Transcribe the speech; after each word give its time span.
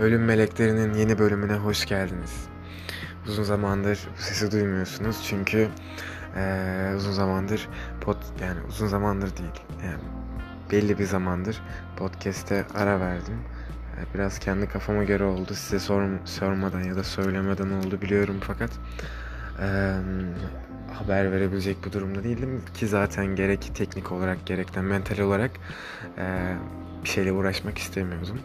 Ölüm 0.00 0.24
Meleklerinin 0.24 0.94
yeni 0.94 1.18
bölümüne 1.18 1.52
hoş 1.52 1.86
geldiniz. 1.86 2.48
Uzun 3.26 3.42
zamandır 3.42 4.08
sesi 4.16 4.52
duymuyorsunuz 4.52 5.26
çünkü 5.28 5.68
ee, 6.36 6.92
uzun 6.96 7.12
zamandır 7.12 7.68
pod 8.00 8.16
yani 8.42 8.60
uzun 8.68 8.86
zamandır 8.86 9.36
değil 9.36 9.50
yani 9.84 10.02
belli 10.72 10.98
bir 10.98 11.04
zamandır 11.04 11.62
podcast'e 11.96 12.64
ara 12.74 13.00
verdim. 13.00 13.38
Ee, 13.96 14.14
biraz 14.14 14.38
kendi 14.38 14.68
kafama 14.68 15.04
göre 15.04 15.24
oldu. 15.24 15.54
Size 15.54 15.78
sor, 15.78 16.02
sormadan 16.24 16.80
ya 16.80 16.96
da 16.96 17.04
söylemeden 17.04 17.70
oldu 17.70 18.02
biliyorum 18.02 18.36
fakat 18.40 18.70
ee, 19.60 19.94
haber 20.92 21.32
verebilecek 21.32 21.76
bu 21.86 21.92
durumda 21.92 22.24
değildim 22.24 22.62
ki 22.74 22.86
zaten 22.86 23.26
gerek 23.26 23.72
teknik 23.74 24.12
olarak 24.12 24.46
gerek 24.46 24.74
de 24.74 24.80
mental 24.80 25.18
olarak 25.18 25.50
ee, 26.18 26.56
bir 27.04 27.08
şeyle 27.08 27.32
uğraşmak 27.32 27.78
istemiyordum. 27.78 28.38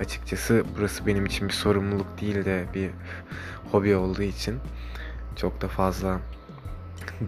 Açıkçası 0.00 0.64
burası 0.76 1.06
benim 1.06 1.26
için 1.26 1.48
bir 1.48 1.52
sorumluluk 1.52 2.20
değil 2.20 2.44
de 2.44 2.64
bir 2.74 2.90
hobi 3.72 3.96
olduğu 3.96 4.22
için 4.22 4.58
çok 5.36 5.60
da 5.60 5.68
fazla 5.68 6.20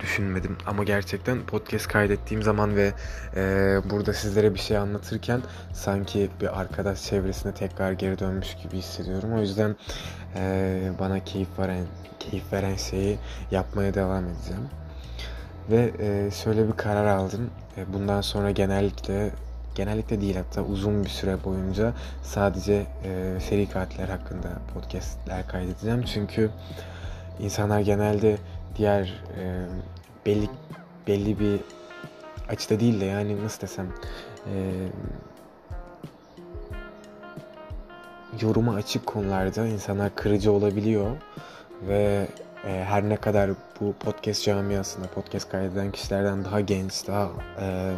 düşünmedim. 0.01 0.57
Ama 0.66 0.85
gerçekten 0.85 1.43
podcast 1.47 1.88
kaydettiğim 1.88 2.43
zaman 2.43 2.77
ve 2.77 2.93
e, 3.37 3.43
burada 3.91 4.12
sizlere 4.12 4.55
bir 4.55 4.59
şey 4.59 4.77
anlatırken 4.77 5.41
sanki 5.75 6.30
bir 6.41 6.61
arkadaş 6.61 7.02
çevresine 7.02 7.55
tekrar 7.55 7.93
geri 7.93 8.19
dönmüş 8.19 8.57
gibi 8.63 8.77
hissediyorum. 8.77 9.33
O 9.33 9.41
yüzden 9.41 9.77
e, 10.37 10.93
bana 10.99 11.24
keyif 11.24 11.59
veren 11.59 11.87
keyif 12.21 12.52
veren 12.52 12.77
şeyi 12.77 13.19
yapmaya 13.51 13.95
devam 13.95 14.24
edeceğim. 14.24 14.69
Ve 15.71 15.93
e, 15.99 16.30
şöyle 16.30 16.69
bir 16.69 16.76
karar 16.76 17.07
aldım. 17.07 17.51
E, 17.76 17.93
bundan 17.93 18.21
sonra 18.21 18.51
genellikle 18.51 19.30
genellikle 19.74 20.20
değil 20.20 20.37
hatta 20.37 20.62
uzun 20.62 21.04
bir 21.04 21.09
süre 21.09 21.45
boyunca 21.45 21.92
sadece 22.23 22.87
e, 23.04 23.40
seri 23.40 23.68
katiller 23.68 24.09
hakkında 24.09 24.48
podcastler 24.74 25.48
kaydedeceğim. 25.48 26.04
Çünkü 26.04 26.51
insanlar 27.40 27.80
genelde 27.80 28.37
diğer 28.76 29.23
e, 29.38 29.66
belli 30.26 30.48
belli 31.06 31.40
bir 31.40 31.60
açıda 32.48 32.80
değil 32.80 33.01
de 33.01 33.04
yani 33.04 33.45
nasıl 33.45 33.60
desem 33.60 33.87
e, 34.46 34.54
yoruma 38.42 38.74
açık 38.74 39.07
konularda 39.07 39.66
insanlar 39.66 40.14
kırıcı 40.14 40.52
olabiliyor 40.52 41.16
ve 41.88 42.29
e, 42.66 42.84
her 42.84 43.09
ne 43.09 43.16
kadar 43.16 43.51
bu 43.80 43.92
podcast 43.92 44.45
camiasında 44.45 45.07
podcast 45.07 45.48
kaydeden 45.48 45.92
kişilerden 45.92 46.45
daha 46.45 46.60
genç, 46.60 47.07
daha 47.07 47.30
e, 47.60 47.95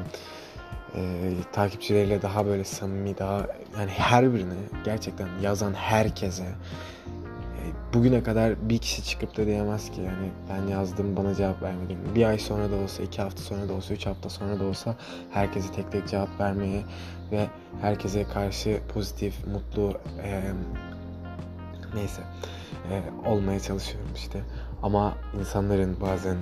e, 0.96 1.32
takipçileriyle 1.52 2.22
daha 2.22 2.46
böyle 2.46 2.64
samimi, 2.64 3.18
daha 3.18 3.38
yani 3.78 3.90
her 3.90 4.34
birine 4.34 4.54
gerçekten 4.84 5.28
yazan 5.42 5.72
herkese 5.72 6.44
e, 6.44 7.62
bugüne 7.94 8.22
kadar 8.22 8.68
bir 8.68 8.78
kişi 8.78 9.04
çıkıp 9.04 9.36
da 9.36 9.46
diyemez 9.46 9.90
ki 9.90 10.00
yani 10.00 10.30
ben 10.50 10.68
yazdım 10.68 11.16
bana 11.16 11.34
cevap 11.34 11.62
vermedin. 11.62 11.98
Bir 12.14 12.24
ay 12.24 12.38
sonra 12.38 12.70
da 12.70 12.76
olsa, 12.76 13.02
iki 13.02 13.22
hafta 13.22 13.42
sonra 13.42 13.68
da 13.68 13.72
olsa, 13.72 13.94
üç 13.94 14.06
hafta 14.06 14.28
sonra 14.28 14.60
da 14.60 14.64
olsa 14.64 14.96
herkese 15.30 15.72
tek 15.72 15.92
tek 15.92 16.08
cevap 16.08 16.40
vermeye 16.40 16.82
ve 17.32 17.46
herkese 17.80 18.24
karşı 18.24 18.80
pozitif, 18.94 19.46
mutlu 19.46 19.98
e, 20.24 20.42
neyse 21.94 22.22
e, 22.90 23.02
olmaya 23.28 23.60
çalışıyorum 23.60 24.10
işte. 24.16 24.40
Ama 24.82 25.14
insanların 25.40 26.00
bazen 26.00 26.36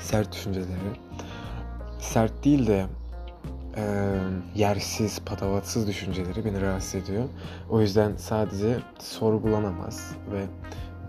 sert 0.00 0.32
düşünceleri 0.32 0.66
sert 2.00 2.44
değil 2.44 2.66
de 2.66 2.86
e, 3.76 3.82
yersiz, 4.54 5.20
patavatsız 5.20 5.86
düşünceleri 5.86 6.44
beni 6.44 6.60
rahatsız 6.60 6.94
ediyor. 6.94 7.24
O 7.70 7.80
yüzden 7.80 8.16
sadece 8.16 8.78
sorgulanamaz 8.98 10.12
ve 10.32 10.44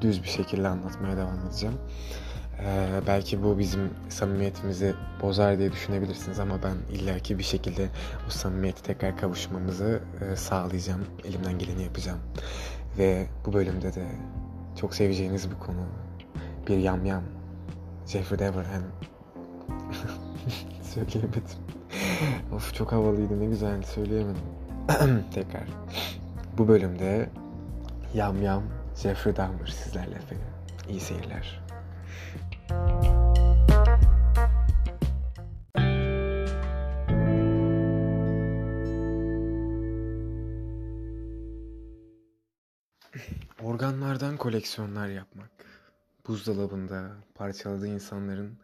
düz 0.02 0.24
bir 0.24 0.28
şekilde 0.28 0.68
anlatmaya 0.68 1.18
devam 1.18 1.48
edeceğim. 1.48 1.76
Ee, 2.60 3.02
belki 3.08 3.44
bu 3.44 3.60
bizim 3.60 3.90
samimiyetimizi 4.10 4.96
bozar 5.22 5.60
diye 5.60 5.72
düşünebilirsiniz 5.72 6.40
ama 6.40 6.64
ben 6.64 6.96
illaki 6.96 7.38
bir 7.38 7.44
şekilde 7.44 7.90
o 8.28 8.30
samimiyete 8.30 8.82
tekrar 8.82 9.18
kavuşmamızı 9.18 10.02
e, 10.22 10.36
sağlayacağım. 10.36 11.06
Elimden 11.24 11.60
geleni 11.60 11.84
yapacağım. 11.84 12.20
Ve 12.98 13.28
bu 13.46 13.54
bölümde 13.54 13.96
de 13.96 14.06
çok 14.80 14.96
seveceğiniz 14.96 15.52
bir 15.52 15.56
konu. 15.56 15.86
Bir 16.68 16.78
yamyam. 16.78 17.24
Jeffrey 18.08 18.40
Dever 18.40 18.66
and 18.66 18.86
söyleyemedim. 20.82 21.77
of 22.52 22.74
çok 22.74 22.92
havalıydı 22.92 23.40
ne 23.40 23.46
güzel 23.46 23.84
söyleyemedim. 23.84 24.44
Tekrar. 25.34 25.64
Bu 26.58 26.68
bölümde 26.68 27.30
Yam 28.14 28.42
Yam 28.42 28.64
Jeffrey 28.96 29.36
Dahmer 29.36 29.68
sizlerle 29.68 30.16
efendim. 30.16 30.48
İyi 30.90 31.00
seyirler. 31.00 31.62
Organlardan 43.64 44.38
koleksiyonlar 44.38 45.08
yapmak. 45.08 45.52
Buzdolabında 46.28 47.12
parçaladığı 47.36 47.88
insanların 47.88 48.58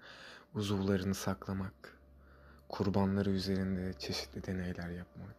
uzuvlarını 0.54 1.16
saklamak 1.16 2.03
kurbanları 2.74 3.30
üzerinde 3.30 3.94
çeşitli 3.94 4.44
deneyler 4.44 4.90
yapmak 4.90 5.36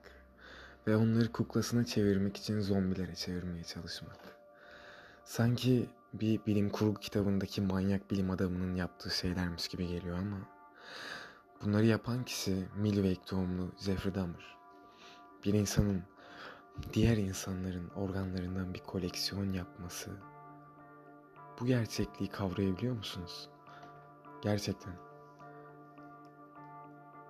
ve 0.87 0.97
onları 0.97 1.33
kuklasına 1.33 1.85
çevirmek 1.85 2.37
için 2.37 2.61
zombilere 2.61 3.15
çevirmeye 3.15 3.65
çalışmak. 3.65 4.19
Sanki 5.25 5.87
bir 6.13 6.47
bilim 6.47 6.71
kurgu 6.71 7.01
kitabındaki 7.01 7.61
manyak 7.61 8.11
bilim 8.11 8.31
adamının 8.31 8.75
yaptığı 8.75 9.11
şeylermiş 9.11 9.69
gibi 9.69 9.89
geliyor 9.89 10.19
ama 10.19 10.37
bunları 11.63 11.87
yapan 11.87 12.25
kişi 12.25 12.69
Milwaukee 12.77 13.31
doğumlu 13.31 13.73
Jeffrey 13.79 14.15
Dahmer. 14.15 14.57
Bir 15.45 15.55
insanın 15.55 16.03
diğer 16.93 17.17
insanların 17.17 17.89
organlarından 17.89 18.75
bir 18.75 18.81
koleksiyon 18.81 19.53
yapması. 19.53 20.11
Bu 21.61 21.67
gerçekliği 21.67 22.31
kavrayabiliyor 22.31 22.97
musunuz? 22.97 23.49
Gerçekten 24.43 25.04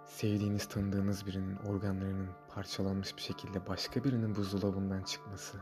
sevdiğiniz 0.07 0.69
tanıdığınız 0.69 1.27
birinin 1.27 1.57
organlarının 1.57 2.29
parçalanmış 2.49 3.17
bir 3.17 3.23
şekilde 3.23 3.67
başka 3.67 4.05
birinin 4.05 4.35
buzdolabından 4.35 5.03
çıkması 5.03 5.59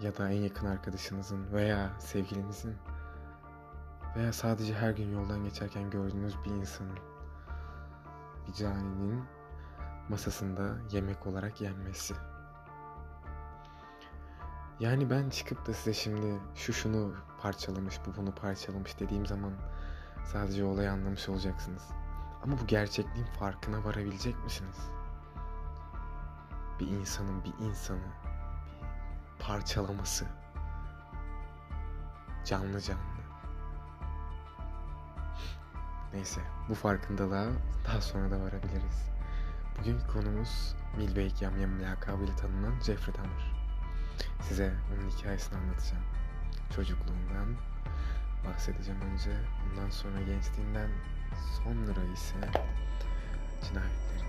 ya 0.00 0.16
da 0.16 0.30
en 0.30 0.42
yakın 0.42 0.66
arkadaşınızın 0.66 1.52
veya 1.52 2.00
sevgilinizin 2.00 2.76
veya 4.16 4.32
sadece 4.32 4.74
her 4.74 4.90
gün 4.90 5.12
yoldan 5.12 5.44
geçerken 5.44 5.90
gördüğünüz 5.90 6.34
bir 6.44 6.50
insanın 6.50 6.98
bir 8.48 8.52
caninin 8.52 9.24
masasında 10.08 10.76
yemek 10.92 11.26
olarak 11.26 11.60
yenmesi. 11.60 12.14
Yani 14.80 15.10
ben 15.10 15.30
çıkıp 15.30 15.66
da 15.66 15.74
size 15.74 15.92
şimdi 15.92 16.40
şu 16.54 16.72
şunu 16.72 17.14
parçalamış, 17.40 18.00
bu 18.06 18.16
bunu 18.16 18.34
parçalamış 18.34 19.00
dediğim 19.00 19.26
zaman 19.26 19.52
sadece 20.24 20.64
olayı 20.64 20.92
anlamış 20.92 21.28
olacaksınız. 21.28 21.82
Ama 22.42 22.60
bu 22.60 22.66
gerçekliğin 22.66 23.26
farkına 23.26 23.84
varabilecek 23.84 24.44
misiniz? 24.44 24.76
Bir 26.80 26.86
insanın 26.86 27.44
bir 27.44 27.64
insanı 27.64 27.98
bir 27.98 29.44
parçalaması 29.44 30.26
canlı 32.44 32.80
canlı. 32.80 33.18
Neyse 36.12 36.40
bu 36.68 36.74
farkındalığa 36.74 37.48
daha 37.86 38.00
sonra 38.00 38.30
da 38.30 38.40
varabiliriz. 38.40 39.10
Bugün 39.80 40.00
konumuz 40.12 40.74
Milwaukee 40.96 41.44
Yamyam 41.44 41.82
lakabıyla 41.82 42.36
tanınan 42.36 42.80
Jeffrey 42.80 43.14
Dahmer. 43.14 43.52
Size 44.40 44.74
onun 44.94 45.10
hikayesini 45.10 45.58
anlatacağım. 45.58 46.04
Çocukluğundan 46.76 47.56
bahsedeceğim 48.46 49.00
önce. 49.00 49.30
Ondan 49.70 49.90
sonra 49.90 50.22
gençliğinden 50.22 50.90
Sonra 51.64 52.12
ise 52.12 52.34
cinayetlerinden. 53.62 54.28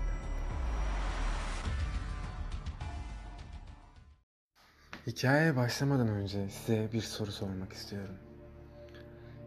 Hikayeye 5.06 5.56
başlamadan 5.56 6.08
önce 6.08 6.48
size 6.50 6.92
bir 6.92 7.00
soru 7.00 7.32
sormak 7.32 7.72
istiyorum. 7.72 8.16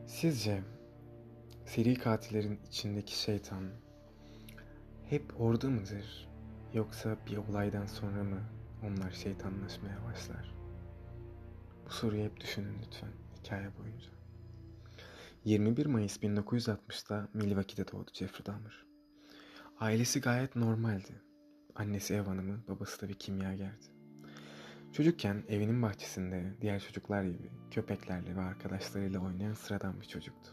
Sizce 0.08 0.62
seri 1.66 1.96
katillerin 1.96 2.60
içindeki 2.68 3.20
şeytan 3.20 3.64
hep 5.10 5.42
orada 5.42 5.70
mıdır? 5.70 6.30
Yoksa 6.74 7.18
bir 7.28 7.38
olaydan 7.38 7.86
sonra 7.86 8.24
mı 8.24 8.40
onlar 8.84 9.12
şeytanlaşmaya 9.12 10.04
başlar? 10.06 10.56
Bu 11.86 11.90
soruyu 11.90 12.24
hep 12.24 12.40
düşünün 12.40 12.78
lütfen 12.86 13.10
hikaye 13.40 13.70
boyunca. 13.80 14.23
21 15.46 15.86
Mayıs 15.86 16.18
1960'da 16.18 17.28
Milwaukee'de 17.34 17.92
doğdu 17.92 18.12
Jeffrey 18.14 18.46
Dahmer. 18.46 18.86
Ailesi 19.80 20.22
gayet 20.22 20.56
normaldi. 20.56 21.22
Annesi 21.76 22.14
ev 22.14 22.22
hanımı, 22.22 22.64
babası 22.68 23.02
da 23.02 23.10
bir 23.10 23.14
kimyagerdi. 23.14 23.86
Çocukken 24.94 25.44
evinin 25.48 25.82
bahçesinde 25.82 26.54
diğer 26.62 26.80
çocuklar 26.80 27.24
gibi 27.24 27.52
köpeklerle 27.72 28.36
ve 28.36 28.42
arkadaşlarıyla 28.42 29.20
oynayan 29.20 29.54
sıradan 29.54 30.02
bir 30.02 30.06
çocuktu. 30.06 30.52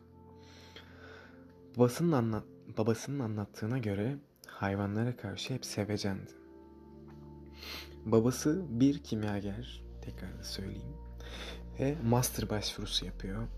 Babasının, 1.77 2.13
anlat 2.13 2.45
babasının 2.79 3.19
anlattığına 3.19 3.79
göre 3.79 4.17
hayvanlara 4.47 5.17
karşı 5.17 5.55
hep 5.55 5.65
sevecendi. 5.65 6.31
Babası 8.05 8.65
bir 8.69 9.03
kimyager, 9.03 9.83
tekrar 10.03 10.39
da 10.39 10.45
söyleyeyim, 10.45 10.97
ve 11.81 11.97
master 12.05 12.51
başvurusu 12.51 13.07
yapıyor. 13.07 13.49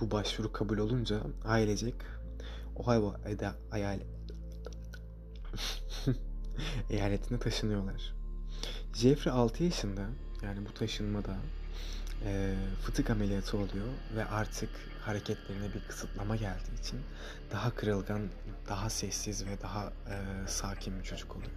Bu 0.00 0.10
başvuru 0.10 0.52
kabul 0.52 0.78
olunca 0.78 1.20
ailecek 1.44 1.94
Ohio 2.76 3.14
eda, 3.26 3.54
hayal, 3.70 4.00
eyaletine 6.90 7.38
taşınıyorlar. 7.38 8.14
Jeffrey 8.94 9.32
6 9.32 9.64
yaşında 9.64 10.06
yani 10.42 10.66
bu 10.66 10.74
taşınmada 10.74 11.36
e, 12.24 12.54
fıtık 12.82 13.10
ameliyatı 13.10 13.56
oluyor 13.56 13.88
ve 14.16 14.24
artık 14.24 14.70
hareketlerine 15.00 15.74
bir 15.74 15.80
kısıtlama 15.88 16.36
geldiği 16.36 16.80
için 16.80 17.00
daha 17.52 17.74
kırılgan, 17.74 18.28
daha 18.68 18.90
sessiz 18.90 19.46
ve 19.46 19.62
daha 19.62 19.86
e, 19.86 20.48
sakin 20.48 20.98
bir 20.98 21.04
çocuk 21.04 21.36
oluyor. 21.36 21.50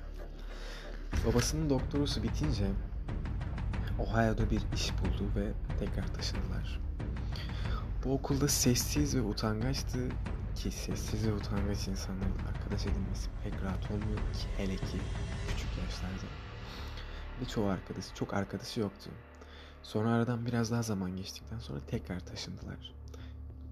Babasının 1.25 1.69
doktorusu 1.69 2.23
bitince 2.23 2.67
Ohio'da 3.99 4.51
bir 4.51 4.61
iş 4.73 4.91
buldu 4.91 5.31
ve 5.35 5.51
tekrar 5.79 6.13
taşındılar. 6.13 6.79
Bu 8.05 8.13
okulda 8.13 8.47
sessiz 8.47 9.15
ve 9.15 9.21
utangaçtı 9.21 10.09
ki 10.55 10.71
sessiz 10.71 11.27
ve 11.27 11.33
utangaç 11.33 11.87
insanların 11.87 12.39
arkadaş 12.47 12.85
edinmesi 12.85 13.29
pek 13.43 13.53
rahat 13.63 13.91
olmuyor 13.91 14.17
ki 14.17 14.47
hele 14.57 14.75
ki 14.75 14.97
küçük 15.47 15.69
yaşlarda. 15.83 16.33
Birçoğu 17.41 17.67
arkadaşı, 17.67 18.15
çok 18.15 18.33
arkadaşı 18.33 18.79
yoktu. 18.79 19.09
Sonra 19.83 20.11
aradan 20.11 20.45
biraz 20.45 20.71
daha 20.71 20.81
zaman 20.83 21.17
geçtikten 21.17 21.59
sonra 21.59 21.79
tekrar 21.87 22.19
taşındılar. 22.19 22.93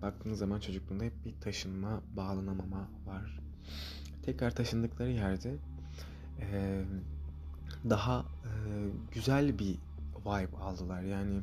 Baktığınız 0.02 0.40
zaman 0.40 0.60
çocukluğunda 0.60 1.04
hep 1.04 1.26
bir 1.26 1.42
taşınma, 1.42 2.02
bağlanamama 2.16 2.90
var. 3.06 3.40
Tekrar 4.24 4.52
taşındıkları 4.56 5.12
yerde 5.12 5.56
e, 6.42 6.84
daha 7.90 8.20
e, 8.20 8.50
güzel 9.12 9.60
bir 9.60 9.78
vibe 10.26 10.58
aldılar. 10.58 11.02
Yani 11.02 11.38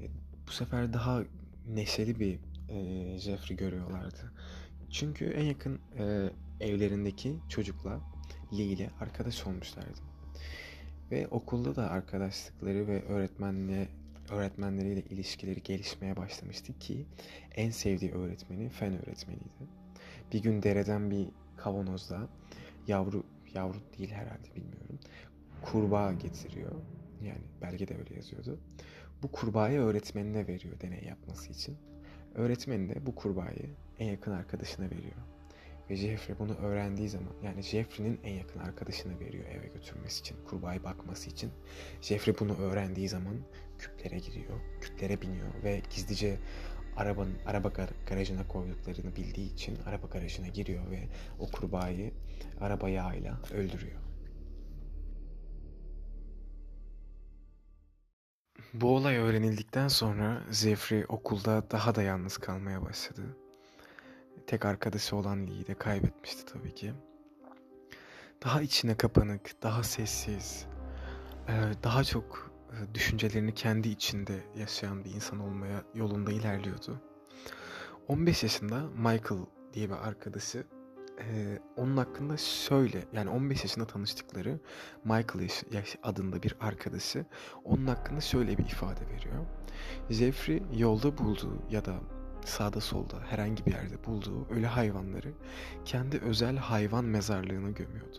e, 0.00 0.08
bu 0.46 0.52
sefer 0.52 0.92
daha 0.92 1.22
neşeli 1.68 2.20
bir 2.20 2.38
e, 2.68 3.18
Jeffrey 3.18 3.56
görüyorlardı. 3.56 4.32
Çünkü 4.90 5.24
en 5.24 5.44
yakın 5.44 5.80
e, 5.98 6.30
evlerindeki 6.60 7.34
çocukla 7.48 8.00
Lee 8.52 8.64
ile 8.64 8.90
arkadaş 9.00 9.46
olmuşlardı. 9.46 10.00
Ve 11.10 11.28
okulda 11.28 11.76
da 11.76 11.90
arkadaşlıkları 11.90 12.86
ve 12.86 13.02
öğretmenle 13.02 13.88
öğretmenleriyle 14.30 15.00
ilişkileri 15.00 15.62
gelişmeye 15.62 16.16
başlamıştı 16.16 16.78
ki 16.78 17.06
en 17.56 17.70
sevdiği 17.70 18.12
öğretmeni 18.12 18.68
fen 18.68 18.92
öğretmeniydi. 18.92 19.68
Bir 20.32 20.42
gün 20.42 20.62
dereden 20.62 21.10
bir 21.10 21.28
kavanozda 21.56 22.28
yavru 22.86 23.24
yavru 23.54 23.78
değil 23.98 24.10
herhalde 24.10 24.54
bilmiyorum. 24.56 24.98
Kurbağa 25.62 26.12
getiriyor. 26.12 26.72
Yani 27.22 27.42
belgede 27.62 27.96
öyle 27.98 28.14
yazıyordu. 28.14 28.58
Bu 29.22 29.32
kurbağayı 29.32 29.80
öğretmenine 29.80 30.46
veriyor 30.46 30.80
deney 30.80 31.04
yapması 31.04 31.52
için. 31.52 31.76
Öğretmeni 32.34 32.88
de 32.88 33.06
bu 33.06 33.14
kurbağayı 33.14 33.70
en 33.98 34.06
yakın 34.06 34.32
arkadaşına 34.32 34.86
veriyor. 34.86 35.16
Ve 35.90 35.96
Jeffrey 35.96 36.38
bunu 36.38 36.54
öğrendiği 36.54 37.08
zaman 37.08 37.32
yani 37.42 37.62
Jeffrey'nin 37.62 38.20
en 38.24 38.34
yakın 38.34 38.60
arkadaşına 38.60 39.20
veriyor 39.20 39.44
eve 39.44 39.66
götürmesi 39.66 40.20
için, 40.20 40.36
kurbağayı 40.46 40.84
bakması 40.84 41.30
için. 41.30 41.50
Jeffrey 42.00 42.34
bunu 42.40 42.56
öğrendiği 42.56 43.08
zaman 43.08 43.36
küplere 43.78 44.18
giriyor, 44.18 44.60
küplere 44.80 45.22
biniyor 45.22 45.62
ve 45.64 45.82
gizlice 45.94 46.38
arabanın 46.96 47.38
araba 47.46 47.72
garajına 48.06 48.48
koyduklarını 48.48 49.16
bildiği 49.16 49.52
için 49.52 49.78
araba 49.86 50.06
garajına 50.06 50.48
giriyor 50.48 50.90
ve 50.90 51.08
o 51.38 51.50
kurbağayı 51.50 52.12
araba 52.60 52.88
yağıyla 52.88 53.40
öldürüyor. 53.54 54.11
Bu 58.74 58.96
olay 58.96 59.16
öğrenildikten 59.16 59.88
sonra 59.88 60.42
Jeffrey 60.50 61.04
okulda 61.08 61.70
daha 61.70 61.94
da 61.94 62.02
yalnız 62.02 62.38
kalmaya 62.38 62.82
başladı. 62.82 63.36
Tek 64.46 64.64
arkadaşı 64.64 65.16
olan 65.16 65.46
Lee'yi 65.46 65.66
de 65.66 65.74
kaybetmişti 65.74 66.44
tabii 66.44 66.74
ki. 66.74 66.92
Daha 68.44 68.62
içine 68.62 68.96
kapanık, 68.96 69.62
daha 69.62 69.82
sessiz, 69.82 70.66
e, 71.48 71.52
daha 71.82 72.04
çok 72.04 72.50
e, 72.70 72.94
düşüncelerini 72.94 73.54
kendi 73.54 73.88
içinde 73.88 74.44
yaşayan 74.56 75.04
bir 75.04 75.10
insan 75.10 75.40
olmaya 75.40 75.82
yolunda 75.94 76.32
ilerliyordu. 76.32 77.00
15 78.08 78.42
yaşında 78.42 78.80
Michael 78.80 79.46
diye 79.72 79.88
bir 79.88 80.08
arkadaşı 80.08 80.64
ee, 81.18 81.58
onun 81.76 81.96
hakkında 81.96 82.36
şöyle 82.36 83.04
yani 83.12 83.30
15 83.30 83.62
yaşında 83.62 83.86
tanıştıkları 83.86 84.60
Michael 85.04 85.48
yaş, 85.72 85.96
adında 86.02 86.42
bir 86.42 86.56
arkadaşı 86.60 87.24
onun 87.64 87.86
hakkında 87.86 88.20
şöyle 88.20 88.58
bir 88.58 88.64
ifade 88.64 89.00
veriyor. 89.08 89.46
Jeffrey 90.10 90.62
yolda 90.76 91.18
bulduğu 91.18 91.62
ya 91.70 91.84
da 91.84 91.94
sağda 92.44 92.80
solda 92.80 93.20
herhangi 93.20 93.66
bir 93.66 93.72
yerde 93.72 94.04
bulduğu 94.04 94.48
ölü 94.48 94.66
hayvanları 94.66 95.32
kendi 95.84 96.18
özel 96.18 96.56
hayvan 96.56 97.04
mezarlığına 97.04 97.70
gömüyordu. 97.70 98.18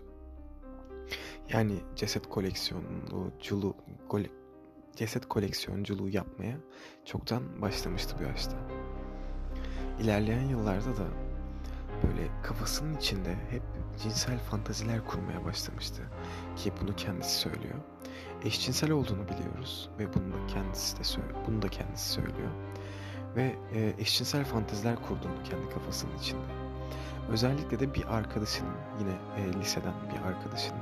Yani 1.49 1.73
ceset 1.95 2.29
koleksiyonculuğu 2.29 3.75
kole, 4.09 4.29
ceset 4.95 5.25
koleksiyonculuğu 5.25 6.09
yapmaya 6.09 6.57
çoktan 7.05 7.61
başlamıştı 7.61 8.15
bu 8.19 8.23
yaşta. 8.23 8.57
İlerleyen 9.99 10.49
yıllarda 10.49 10.97
da 10.97 11.22
böyle 12.03 12.27
kafasının 12.43 12.97
içinde 12.97 13.35
hep 13.49 13.61
cinsel 14.03 14.39
fantaziler 14.39 15.05
kurmaya 15.05 15.45
başlamıştı. 15.45 16.01
Ki 16.55 16.73
bunu 16.81 16.95
kendisi 16.95 17.39
söylüyor. 17.39 17.75
Eşcinsel 18.43 18.91
olduğunu 18.91 19.27
biliyoruz 19.27 19.89
ve 19.99 20.13
bunu 20.13 20.33
da 20.33 20.47
kendisi 20.47 20.99
de 20.99 21.03
söylüyor. 21.03 21.39
Bunu 21.47 21.61
da 21.61 21.67
kendisi 21.67 22.09
söylüyor. 22.09 22.51
Ve 23.35 23.55
e, 23.73 23.93
eşcinsel 23.99 24.45
fantaziler 24.45 24.95
kurduğunu 24.95 25.43
kendi 25.43 25.69
kafasının 25.69 26.17
içinde. 26.17 26.63
Özellikle 27.29 27.79
de 27.79 27.93
bir 27.93 28.15
arkadaşının 28.15 28.75
yine 28.99 29.11
e, 29.37 29.59
liseden 29.59 29.93
bir 30.09 30.27
arkadaşının 30.27 30.81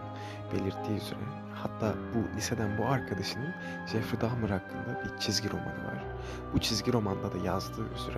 belirttiği 0.53 0.97
üzere 0.97 1.19
hatta 1.63 1.95
bu 2.15 2.37
liseden 2.37 2.77
bu 2.77 2.85
arkadaşının 2.85 3.53
Jeffrey 3.91 4.21
Dahmer 4.21 4.49
hakkında 4.49 5.03
bir 5.03 5.19
çizgi 5.19 5.49
romanı 5.49 5.85
var. 5.85 6.05
Bu 6.53 6.59
çizgi 6.59 6.93
romanda 6.93 7.33
da 7.33 7.37
yazdığı 7.37 7.93
üzere 7.93 8.17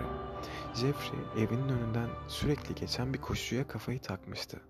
Jeffrey 0.74 1.20
evinin 1.44 1.68
önünden 1.68 2.08
sürekli 2.28 2.74
geçen 2.74 3.14
bir 3.14 3.20
koşucuya 3.20 3.66
kafayı 3.66 4.00
takmıştı. 4.00 4.60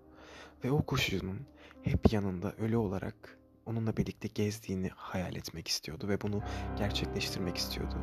Ve 0.63 0.71
o 0.71 0.81
koşucunun 0.81 1.39
hep 1.83 2.13
yanında 2.13 2.51
ölü 2.51 2.77
olarak 2.77 3.37
onunla 3.65 3.97
birlikte 3.97 4.27
gezdiğini 4.27 4.89
hayal 4.95 5.35
etmek 5.35 5.67
istiyordu 5.67 6.07
ve 6.07 6.21
bunu 6.21 6.41
gerçekleştirmek 6.77 7.57
istiyordu. 7.57 7.95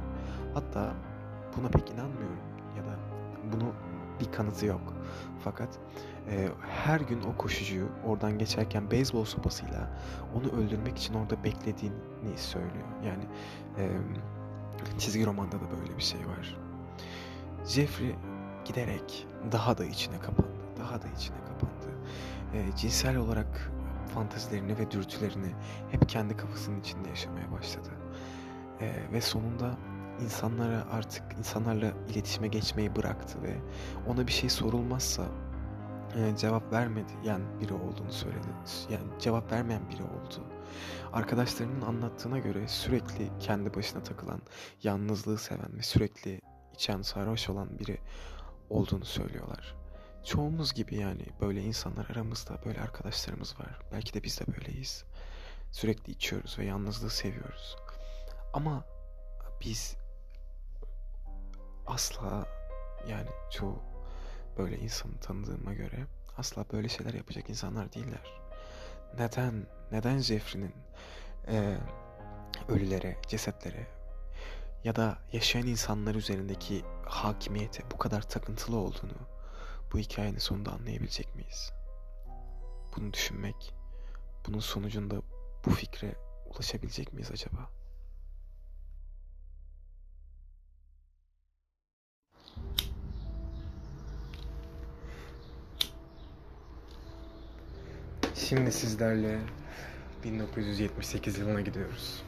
Hatta 0.54 0.94
buna 1.56 1.68
pek 1.68 1.90
inanmıyorum 1.90 2.40
ya 2.76 2.84
da 2.84 2.98
bunu 3.52 3.74
bir 4.22 4.32
kanıtı 4.32 4.66
yok. 4.66 4.94
Fakat 5.44 5.68
e, 6.30 6.48
her 6.68 7.00
gün 7.00 7.22
o 7.22 7.36
koşucuyu 7.36 7.88
oradan 8.06 8.38
geçerken 8.38 8.90
beyzbol 8.90 9.24
sopasıyla 9.24 9.90
onu 10.34 10.62
öldürmek 10.62 10.98
için 10.98 11.14
orada 11.14 11.44
beklediğini 11.44 12.36
söylüyor. 12.36 12.88
Yani 13.06 13.24
e, 13.78 13.88
çizgi 14.98 15.26
romanda 15.26 15.56
da 15.56 15.80
böyle 15.80 15.96
bir 15.96 16.02
şey 16.02 16.20
var. 16.20 16.56
Jeffrey 17.66 18.14
giderek 18.64 19.26
daha 19.52 19.78
da 19.78 19.84
içine 19.84 20.18
kapandı. 20.20 20.52
Daha 20.80 21.02
da 21.02 21.06
içine 21.16 21.36
kapandı. 21.36 21.88
E, 22.54 22.76
cinsel 22.76 23.16
olarak 23.16 23.72
fantazilerini 24.14 24.78
ve 24.78 24.90
dürtülerini 24.90 25.52
hep 25.90 26.08
kendi 26.08 26.36
kafasının 26.36 26.80
içinde 26.80 27.08
yaşamaya 27.08 27.52
başladı. 27.52 27.90
E, 28.80 28.92
ve 29.12 29.20
sonunda 29.20 29.76
insanlara 30.22 30.86
artık 30.90 31.22
insanlarla 31.38 31.92
iletişime 32.08 32.48
geçmeyi 32.48 32.96
bıraktı 32.96 33.42
ve 33.42 33.56
ona 34.08 34.26
bir 34.26 34.32
şey 34.32 34.50
sorulmazsa 34.50 35.22
e, 36.16 36.36
cevap 36.36 36.72
vermeyen 36.72 37.60
biri 37.60 37.74
olduğunu 37.74 38.12
söyledi. 38.12 38.46
Yani 38.90 39.04
cevap 39.18 39.52
vermeyen 39.52 39.90
biri 39.90 40.02
oldu. 40.02 40.44
Arkadaşlarının 41.12 41.80
anlattığına 41.80 42.38
göre 42.38 42.68
sürekli 42.68 43.30
kendi 43.40 43.74
başına 43.74 44.02
takılan, 44.02 44.42
yalnızlığı 44.82 45.38
seven 45.38 45.76
ve 45.78 45.82
sürekli 45.82 46.40
içen 46.74 47.02
sarhoş 47.02 47.48
olan 47.48 47.78
biri 47.78 47.98
olduğunu 48.70 49.04
söylüyorlar. 49.04 49.76
Çoğumuz 50.24 50.74
gibi 50.74 50.96
yani 50.96 51.26
böyle 51.40 51.62
insanlar 51.62 52.10
aramızda, 52.10 52.64
böyle 52.64 52.80
arkadaşlarımız 52.80 53.60
var. 53.60 53.78
Belki 53.92 54.14
de 54.14 54.22
biz 54.22 54.40
de 54.40 54.44
böyleyiz. 54.46 55.04
Sürekli 55.72 56.12
içiyoruz 56.12 56.58
ve 56.58 56.64
yalnızlığı 56.64 57.10
seviyoruz. 57.10 57.76
Ama 58.52 58.84
biz 59.64 59.96
asla 61.86 62.46
yani 63.08 63.28
çoğu 63.50 63.78
böyle 64.58 64.78
insanı 64.78 65.20
tanıdığıma 65.20 65.74
göre 65.74 66.06
asla 66.38 66.64
böyle 66.72 66.88
şeyler 66.88 67.14
yapacak 67.14 67.50
insanlar 67.50 67.92
değiller. 67.92 68.42
neden 69.18 69.66
neden 69.92 70.18
Jeffrey'nin 70.18 70.74
e, 71.48 71.76
ölülere, 72.68 73.16
cesetlere 73.28 73.86
ya 74.84 74.96
da 74.96 75.18
yaşayan 75.32 75.66
insanlar 75.66 76.14
üzerindeki 76.14 76.84
hakimiyete 77.04 77.82
bu 77.90 77.98
kadar 77.98 78.22
takıntılı 78.22 78.76
olduğunu 78.76 79.16
bu 79.92 79.98
hikayenin 79.98 80.38
sonunda 80.38 80.72
anlayabilecek 80.72 81.34
miyiz? 81.34 81.72
Bunu 82.96 83.12
düşünmek, 83.12 83.74
bunun 84.46 84.60
sonucunda 84.60 85.22
bu 85.66 85.70
fikre 85.70 86.14
ulaşabilecek 86.46 87.12
miyiz 87.12 87.30
acaba? 87.30 87.81
Şimdi 98.48 98.72
sizlerle 98.72 99.38
1978 100.24 101.38
yılına 101.38 101.60
gidiyoruz. 101.60 102.22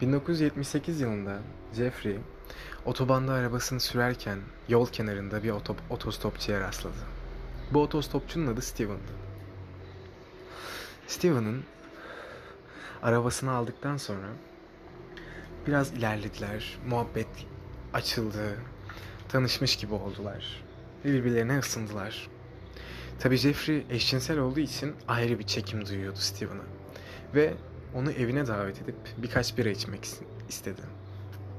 1978 0.00 1.00
yılında 1.00 1.38
Jeffrey 1.76 2.18
otobanda 2.84 3.32
arabasını 3.32 3.80
sürerken 3.80 4.38
yol 4.68 4.86
kenarında 4.86 5.42
bir 5.42 5.50
otop 5.50 5.76
otostopçuya 5.90 6.60
rastladı. 6.60 6.96
Bu 7.72 7.82
otostopçunun 7.82 8.46
adı 8.46 8.62
Steven'dı. 8.62 9.12
Steven'ın 11.06 11.64
arabasını 13.02 13.50
aldıktan 13.50 13.96
sonra 13.96 14.28
biraz 15.66 15.92
ilerlediler, 15.92 16.78
muhabbet 16.88 17.46
açıldı, 17.92 18.58
tanışmış 19.28 19.76
gibi 19.76 19.94
oldular 19.94 20.64
ve 21.04 21.12
birbirlerine 21.12 21.58
ısındılar. 21.58 22.28
Tabi 23.18 23.36
Jeffrey 23.36 23.86
eşcinsel 23.90 24.38
olduğu 24.38 24.60
için 24.60 24.94
ayrı 25.08 25.38
bir 25.38 25.44
çekim 25.44 25.86
duyuyordu 25.86 26.18
Steven'a. 26.18 26.62
Ve 27.34 27.54
onu 27.94 28.12
evine 28.12 28.46
davet 28.46 28.82
edip 28.82 28.96
birkaç 29.16 29.58
bira 29.58 29.68
içmek 29.68 30.08
istedi. 30.48 30.80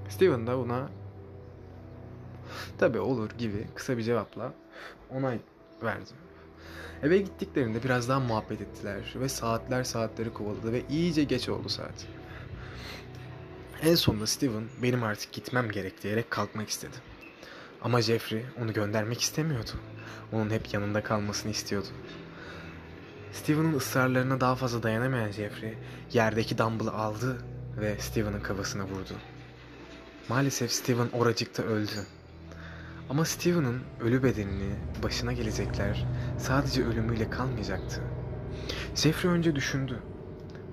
Steven 0.10 0.48
da 0.48 0.58
buna 0.58 0.90
tabi 2.78 3.00
olur 3.00 3.30
gibi 3.38 3.68
kısa 3.76 3.98
bir 3.98 4.04
cevapla 4.04 4.54
onay 5.10 5.40
verdi. 5.84 6.10
Eve 7.04 7.18
gittiklerinde 7.18 7.84
biraz 7.84 8.10
daha 8.10 8.20
muhabbet 8.20 8.62
ettiler 8.62 9.16
ve 9.16 9.30
saatler 9.30 9.84
saatleri 9.84 10.34
kovaladı 10.34 10.72
ve 10.72 10.82
iyice 10.90 11.24
geç 11.24 11.50
oldu 11.50 11.70
saat. 11.70 12.08
En 13.82 13.96
sonunda 13.96 14.28
Steven 14.28 14.64
benim 14.84 15.04
artık 15.04 15.32
gitmem 15.32 15.72
gerek 15.72 16.04
diyerek 16.04 16.32
kalkmak 16.32 16.70
istedi. 16.70 16.96
Ama 17.82 18.02
Jeffrey 18.02 18.46
onu 18.62 18.74
göndermek 18.74 19.22
istemiyordu. 19.22 19.72
Onun 20.34 20.50
hep 20.50 20.74
yanında 20.74 21.04
kalmasını 21.04 21.52
istiyordu. 21.52 21.88
Steven'ın 23.32 23.74
ısrarlarına 23.74 24.42
daha 24.42 24.56
fazla 24.56 24.84
dayanamayan 24.84 25.32
Jeffrey 25.32 25.74
yerdeki 26.14 26.58
dumbbell'ı 26.58 26.92
aldı 26.92 27.38
ve 27.78 27.98
Steven'ın 28.00 28.40
kafasına 28.40 28.84
vurdu. 28.84 29.14
Maalesef 30.30 30.72
Steven 30.72 31.08
oracıkta 31.14 31.64
öldü. 31.64 32.06
Ama 33.10 33.26
Steven'ın 33.26 33.82
ölü 34.00 34.24
bedenini 34.24 34.76
başına 35.04 35.34
gelecekler 35.34 36.06
sadece 36.38 36.86
ölümüyle 36.86 37.30
kalmayacaktı. 37.30 38.02
Jeffrey 38.96 39.32
önce 39.32 39.56
düşündü. 39.56 40.00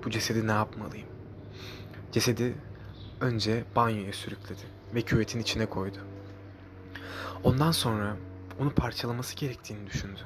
Bu 0.03 0.09
cesedi 0.09 0.47
ne 0.47 0.51
yapmalıyım? 0.51 1.07
Cesedi 2.11 2.53
önce 3.21 3.63
banyoya 3.75 4.13
sürükledi 4.13 4.61
ve 4.95 5.01
küvetin 5.01 5.39
içine 5.39 5.65
koydu. 5.65 5.97
Ondan 7.43 7.71
sonra 7.71 8.17
onu 8.59 8.69
parçalaması 8.69 9.35
gerektiğini 9.35 9.87
düşündü. 9.87 10.19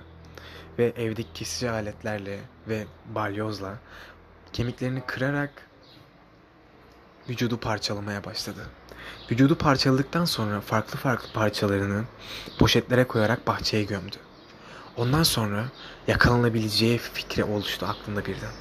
Ve 0.79 0.93
evdeki 0.97 1.33
kesici 1.33 1.69
aletlerle 1.69 2.39
ve 2.67 2.85
balyozla 3.15 3.77
kemiklerini 4.53 5.01
kırarak 5.05 5.51
vücudu 7.29 7.59
parçalamaya 7.59 8.23
başladı. 8.23 8.67
Vücudu 9.31 9.57
parçaladıktan 9.57 10.25
sonra 10.25 10.61
farklı 10.61 10.99
farklı 10.99 11.33
parçalarını 11.33 12.03
poşetlere 12.59 13.07
koyarak 13.07 13.47
bahçeye 13.47 13.83
gömdü. 13.83 14.15
Ondan 14.97 15.23
sonra 15.23 15.65
yakalanabileceği 16.07 16.97
fikri 16.97 17.43
oluştu 17.43 17.85
aklında 17.85 18.25
birden. 18.25 18.51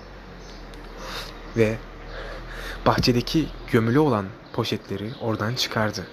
Ve 1.56 1.78
bahçedeki 2.86 3.48
gömülü 3.72 3.98
olan 3.98 4.26
poşetleri 4.52 5.12
oradan 5.20 5.54
çıkardı. 5.54 6.06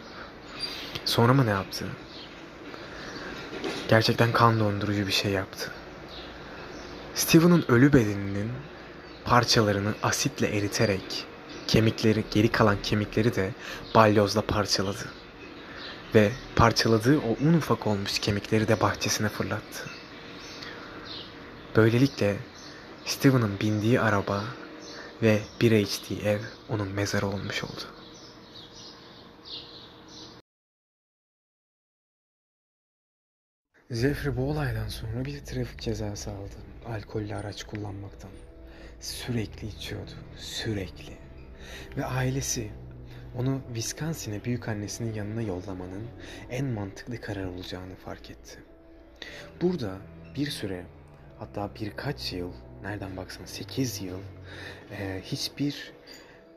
Sonra 1.06 1.34
mı 1.34 1.46
ne 1.46 1.50
yaptı? 1.50 1.86
Gerçekten 3.88 4.32
kan 4.32 4.60
dondurucu 4.60 5.08
bir 5.08 5.12
şey 5.12 5.32
yaptı. 5.32 5.72
Steven'ın 7.16 7.66
ölü 7.68 7.94
bedeninin 7.94 8.52
parçalarını 9.26 9.94
asitle 10.04 10.58
eriterek 10.58 11.26
kemikleri, 11.68 12.24
geri 12.32 12.52
kalan 12.52 12.82
kemikleri 12.84 13.36
de 13.36 13.54
balyozla 13.96 14.42
parçaladı. 14.42 15.10
Ve 16.16 16.32
parçaladığı 16.56 17.20
o 17.20 17.48
un 17.48 17.54
ufak 17.54 17.88
olmuş 17.88 18.20
kemikleri 18.20 18.68
de 18.68 18.82
bahçesine 18.82 19.30
fırlattı. 19.30 19.90
Böylelikle 21.76 22.36
Steven'ın 23.06 23.60
bindiği 23.62 24.02
araba 24.02 24.44
ve 25.22 25.40
bira 25.62 25.76
içtiği 25.76 26.22
ev 26.22 26.40
onun 26.70 26.88
mezarı 26.88 27.28
olmuş 27.28 27.64
oldu. 27.64 27.82
Jeffrey 33.92 34.38
bu 34.38 34.50
olaydan 34.50 34.88
sonra 34.88 35.26
bir 35.26 35.40
trafik 35.40 35.80
cezası 35.80 36.32
aldı. 36.32 36.56
Alkollü 36.86 37.36
araç 37.36 37.64
kullanmaktan. 37.64 38.32
Sürekli 39.00 39.68
içiyordu. 39.68 40.12
Sürekli. 40.38 41.14
Ve 41.98 42.06
ailesi 42.06 42.72
onu 43.38 43.62
Wisconsin'e 43.68 44.44
büyük 44.44 44.70
annesinin 44.70 45.14
yanına 45.14 45.42
yollamanın 45.42 46.08
en 46.50 46.66
mantıklı 46.66 47.22
karar 47.22 47.46
olacağını 47.46 47.96
fark 47.96 48.32
etti. 48.32 48.60
Burada 49.62 49.98
bir 50.36 50.50
süre 50.50 50.86
hatta 51.40 51.72
birkaç 51.82 52.34
yıl 52.34 52.54
nereden 52.84 53.18
baksan 53.18 53.46
8 53.46 54.02
yıl 54.02 54.20
e, 54.92 55.22
hiçbir 55.24 55.94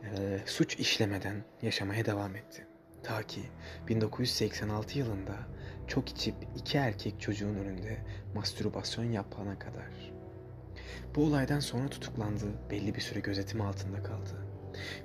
e, 0.03 0.39
suç 0.47 0.77
işlemeden 0.77 1.45
yaşamaya 1.63 2.05
devam 2.05 2.37
etti. 2.37 2.67
Ta 3.03 3.23
ki 3.23 3.41
1986 3.89 4.99
yılında 4.99 5.37
çok 5.91 6.09
içip 6.09 6.35
iki 6.57 6.79
erkek 6.79 7.21
çocuğun 7.21 7.55
önünde 7.55 7.99
mastürbasyon 8.35 9.05
yapana 9.05 9.59
kadar. 9.59 10.13
Bu 11.17 11.25
olaydan 11.25 11.61
sonra 11.61 11.89
tutuklandı, 11.89 12.47
belli 12.71 12.95
bir 12.95 13.01
süre 13.01 13.21
gözetim 13.21 13.61
altında 13.61 14.03
kaldı 14.03 14.47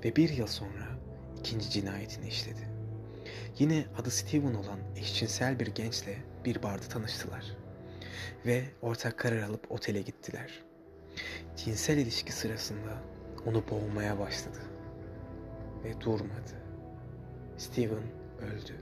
ve 0.03 0.15
bir 0.15 0.29
yıl 0.29 0.47
sonra 0.47 0.99
ikinci 1.39 1.69
cinayetini 1.69 2.27
işledi. 2.27 2.69
Yine 3.59 3.85
adı 3.97 4.11
Steven 4.11 4.53
olan 4.53 4.79
eşcinsel 4.95 5.59
bir 5.59 5.67
gençle 5.67 6.17
bir 6.45 6.63
barda 6.63 6.87
tanıştılar 6.87 7.45
ve 8.45 8.63
ortak 8.81 9.19
karar 9.19 9.41
alıp 9.41 9.71
otele 9.71 10.01
gittiler. 10.01 10.63
Cinsel 11.57 11.97
ilişki 11.97 12.31
sırasında 12.31 13.01
onu 13.45 13.63
boğmaya 13.69 14.19
başladı 14.19 14.59
ve 15.83 16.01
durmadı. 16.01 16.55
Steven 17.57 18.03
öldü. 18.41 18.75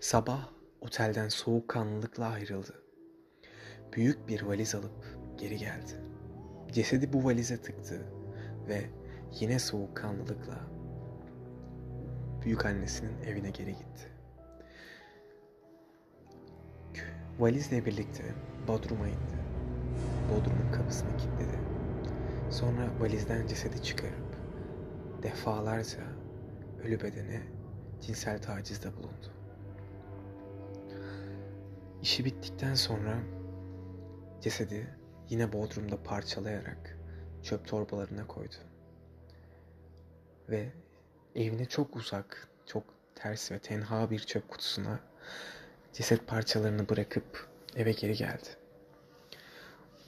Sabah 0.00 0.61
otelden 0.82 1.28
soğukkanlılıkla 1.28 2.26
ayrıldı. 2.28 2.82
Büyük 3.92 4.28
bir 4.28 4.42
valiz 4.42 4.74
alıp 4.74 5.18
geri 5.36 5.56
geldi. 5.56 5.92
Cesedi 6.72 7.12
bu 7.12 7.24
valize 7.24 7.62
tıktı 7.62 8.00
ve 8.68 8.84
yine 9.40 9.58
soğukkanlılıkla 9.58 10.60
büyük 12.44 12.66
annesinin 12.66 13.22
evine 13.22 13.50
geri 13.50 13.72
gitti. 13.72 14.12
Valizle 17.38 17.84
birlikte 17.84 18.24
Bodrum'a 18.68 19.08
indi. 19.08 19.42
Bodrum'un 20.30 20.72
kapısını 20.72 21.16
kilitledi. 21.16 21.58
Sonra 22.50 22.88
valizden 23.00 23.46
cesedi 23.46 23.82
çıkarıp 23.82 24.36
defalarca 25.22 26.00
ölü 26.84 27.00
bedene 27.00 27.42
cinsel 28.00 28.42
tacizde 28.42 28.96
bulundu. 28.96 29.31
İşi 32.02 32.24
bittikten 32.24 32.74
sonra 32.74 33.18
cesedi 34.40 34.96
yine 35.28 35.52
Bodrum'da 35.52 36.02
parçalayarak 36.02 36.98
çöp 37.42 37.68
torbalarına 37.68 38.26
koydu. 38.26 38.54
Ve 40.48 40.72
evine 41.34 41.64
çok 41.64 41.96
uzak, 41.96 42.48
çok 42.66 42.84
ters 43.14 43.52
ve 43.52 43.58
tenha 43.58 44.10
bir 44.10 44.18
çöp 44.18 44.48
kutusuna 44.48 45.00
ceset 45.92 46.26
parçalarını 46.26 46.88
bırakıp 46.88 47.48
eve 47.76 47.92
geri 47.92 48.14
geldi. 48.14 48.48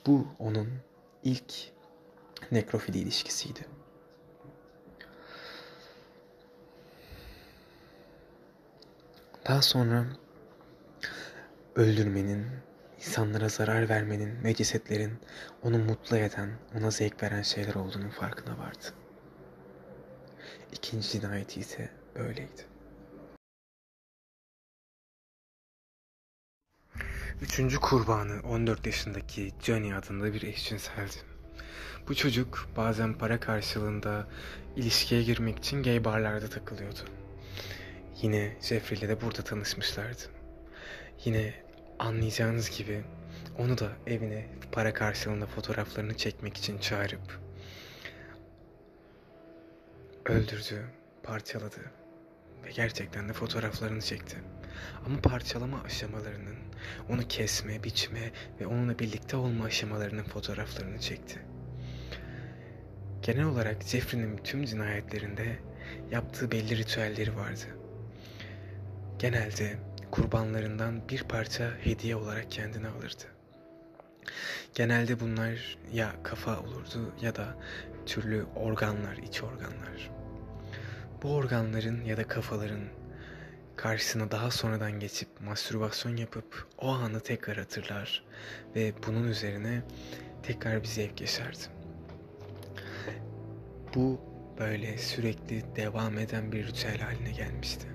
Bu 0.07 0.27
onun 0.39 0.69
ilk 1.23 1.55
nekrofili 2.53 2.99
ilişkisiydi. 2.99 3.67
Daha 9.47 9.63
sonra 9.63 10.07
öldürmenin 11.77 12.47
insanlara 12.97 13.49
zarar 13.49 13.89
vermenin 13.89 14.45
ve 14.45 14.55
cesetlerin 14.55 15.19
onu 15.63 15.79
mutlu 15.79 16.17
eden, 16.17 16.51
ona 16.79 16.91
zevk 16.91 17.23
veren 17.23 17.43
şeyler 17.43 17.75
olduğunun 17.75 18.11
farkına 18.11 18.59
vardı. 18.59 18.85
İkinci 20.73 21.09
cinayeti 21.11 21.61
ise 21.61 21.91
böyleydi. 22.15 22.67
Üçüncü 27.43 27.77
kurbanı 27.81 28.41
14 28.49 28.87
yaşındaki 28.87 29.53
Johnny 29.63 29.95
adında 29.95 30.33
bir 30.35 30.43
eşcinseldi. 30.43 31.17
Bu 32.09 32.15
çocuk 32.15 32.69
bazen 32.77 33.19
para 33.19 33.41
karşılığında 33.41 34.29
ilişkiye 34.77 35.23
girmek 35.23 35.59
için 35.59 35.83
gay 35.83 36.05
barlarda 36.05 36.49
takılıyordu. 36.49 37.01
Yine 38.23 38.57
Jeffrey 38.61 38.99
ile 38.99 39.09
de 39.09 39.21
burada 39.21 39.43
tanışmışlardı. 39.43 40.23
Yine 41.25 41.64
anlayacağınız 41.99 42.79
gibi 42.79 43.05
onu 43.59 43.79
da 43.79 43.89
evine 44.07 44.47
para 44.73 44.95
karşılığında 44.95 45.47
fotoğraflarını 45.47 46.17
çekmek 46.17 46.57
için 46.57 46.79
çağırıp 46.79 47.41
öldürdü, 50.27 50.85
parçaladı 51.23 51.81
ve 52.65 52.71
gerçekten 52.71 53.29
de 53.29 53.33
fotoğraflarını 53.33 54.01
çekti. 54.01 54.37
Ama 55.07 55.21
parçalama 55.21 55.83
aşamalarının, 55.83 56.57
onu 57.09 57.29
kesme, 57.29 57.85
biçme 57.85 58.31
ve 58.61 58.67
onunla 58.67 58.99
birlikte 58.99 59.37
olma 59.37 59.65
aşamalarının 59.65 60.25
fotoğraflarını 60.25 61.01
çekti. 61.01 61.41
Genel 63.23 63.45
olarak 63.45 63.83
Jeffrey'nin 63.83 64.37
tüm 64.37 64.65
cinayetlerinde 64.65 65.59
yaptığı 66.11 66.51
belli 66.51 66.77
ritüelleri 66.77 67.37
vardı. 67.37 67.65
Genelde 69.19 69.77
kurbanlarından 70.15 71.09
bir 71.09 71.23
parça 71.23 71.71
hediye 71.81 72.17
olarak 72.17 72.51
kendine 72.51 72.89
alırdı. 72.89 73.25
Genelde 74.75 75.21
bunlar 75.21 75.79
ya 75.93 76.13
kafa 76.23 76.61
olurdu 76.61 77.15
ya 77.21 77.37
da 77.37 77.57
türlü 78.07 78.45
organlar, 78.57 79.17
iç 79.17 79.43
organlar. 79.43 80.11
Bu 81.23 81.35
organların 81.35 82.05
ya 82.05 82.17
da 82.17 82.29
kafaların 82.29 82.85
karşısına 83.77 84.31
daha 84.31 84.51
sonradan 84.51 85.01
geçip 85.01 85.29
mastürbasyon 85.41 86.17
yapıp 86.17 86.69
o 86.79 86.89
anı 86.89 87.21
tekrar 87.21 87.57
hatırlar 87.57 88.25
ve 88.77 88.93
bunun 89.07 89.29
üzerine 89.29 89.83
tekrar 90.43 90.83
bir 90.83 90.89
zevk 90.89 91.21
yaşardı. 91.21 91.63
Bu 93.95 94.21
böyle 94.59 94.99
sürekli 94.99 95.77
devam 95.77 96.19
eden 96.19 96.53
bir 96.53 96.67
ritüel 96.67 96.99
haline 96.99 97.31
gelmişti. 97.31 97.94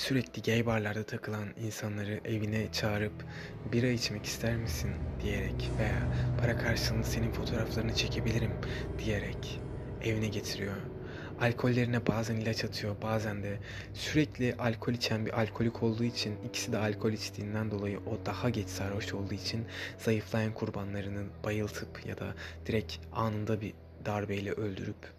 Sürekli 0.00 0.42
gay 0.42 0.66
barlarda 0.66 1.02
takılan 1.02 1.48
insanları 1.64 2.20
evine 2.24 2.72
çağırıp 2.72 3.12
bira 3.72 3.86
içmek 3.86 4.24
ister 4.24 4.56
misin 4.56 4.90
diyerek 5.22 5.70
veya 5.78 6.02
para 6.40 6.58
karşılığında 6.58 7.02
senin 7.02 7.32
fotoğraflarını 7.32 7.94
çekebilirim 7.94 8.52
diyerek 8.98 9.60
evine 10.02 10.28
getiriyor 10.28 10.76
alkollerine 11.40 12.06
bazen 12.06 12.36
ilaç 12.36 12.64
atıyor 12.64 12.96
bazen 13.02 13.42
de 13.42 13.58
sürekli 13.94 14.54
alkol 14.58 14.92
içen 14.92 15.26
bir 15.26 15.40
alkolik 15.40 15.82
olduğu 15.82 16.04
için 16.04 16.36
ikisi 16.48 16.72
de 16.72 16.78
alkol 16.78 17.12
içtiğinden 17.12 17.70
dolayı 17.70 17.98
o 17.98 18.26
daha 18.26 18.50
geç 18.50 18.68
sarhoş 18.68 19.14
olduğu 19.14 19.34
için 19.34 19.66
zayıflayan 19.98 20.54
kurbanlarını 20.54 21.26
bayıltıp 21.44 22.06
ya 22.06 22.18
da 22.18 22.34
direkt 22.66 22.96
anında 23.12 23.60
bir 23.60 23.74
darbeyle 24.04 24.52
öldürüp 24.52 25.12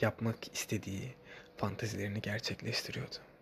yapmak 0.00 0.54
istediği 0.54 1.14
fantazilerini 1.56 2.20
gerçekleştiriyordu. 2.20 3.33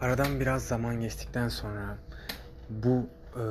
Aradan 0.00 0.40
biraz 0.40 0.64
zaman 0.68 1.00
geçtikten 1.00 1.48
sonra 1.48 1.98
bu 2.70 3.06
e, 3.36 3.44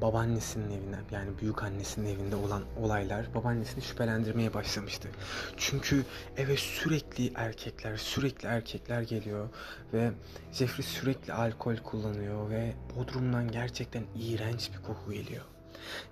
babaannesinin 0.00 0.70
evine 0.70 0.96
yani 1.10 1.38
büyük 1.40 1.62
annesinin 1.62 2.14
evinde 2.14 2.36
olan 2.36 2.62
olaylar 2.80 3.34
babaannesini 3.34 3.84
şüphelendirmeye 3.84 4.54
başlamıştı. 4.54 5.08
Çünkü 5.56 6.04
eve 6.36 6.56
sürekli 6.56 7.32
erkekler, 7.34 7.96
sürekli 7.96 8.48
erkekler 8.48 9.02
geliyor 9.02 9.48
ve 9.92 10.10
Jeffrey 10.52 10.86
sürekli 10.86 11.32
alkol 11.32 11.76
kullanıyor 11.76 12.50
ve 12.50 12.72
bodrumdan 12.96 13.52
gerçekten 13.52 14.02
iğrenç 14.16 14.70
bir 14.72 14.86
koku 14.86 15.12
geliyor. 15.12 15.44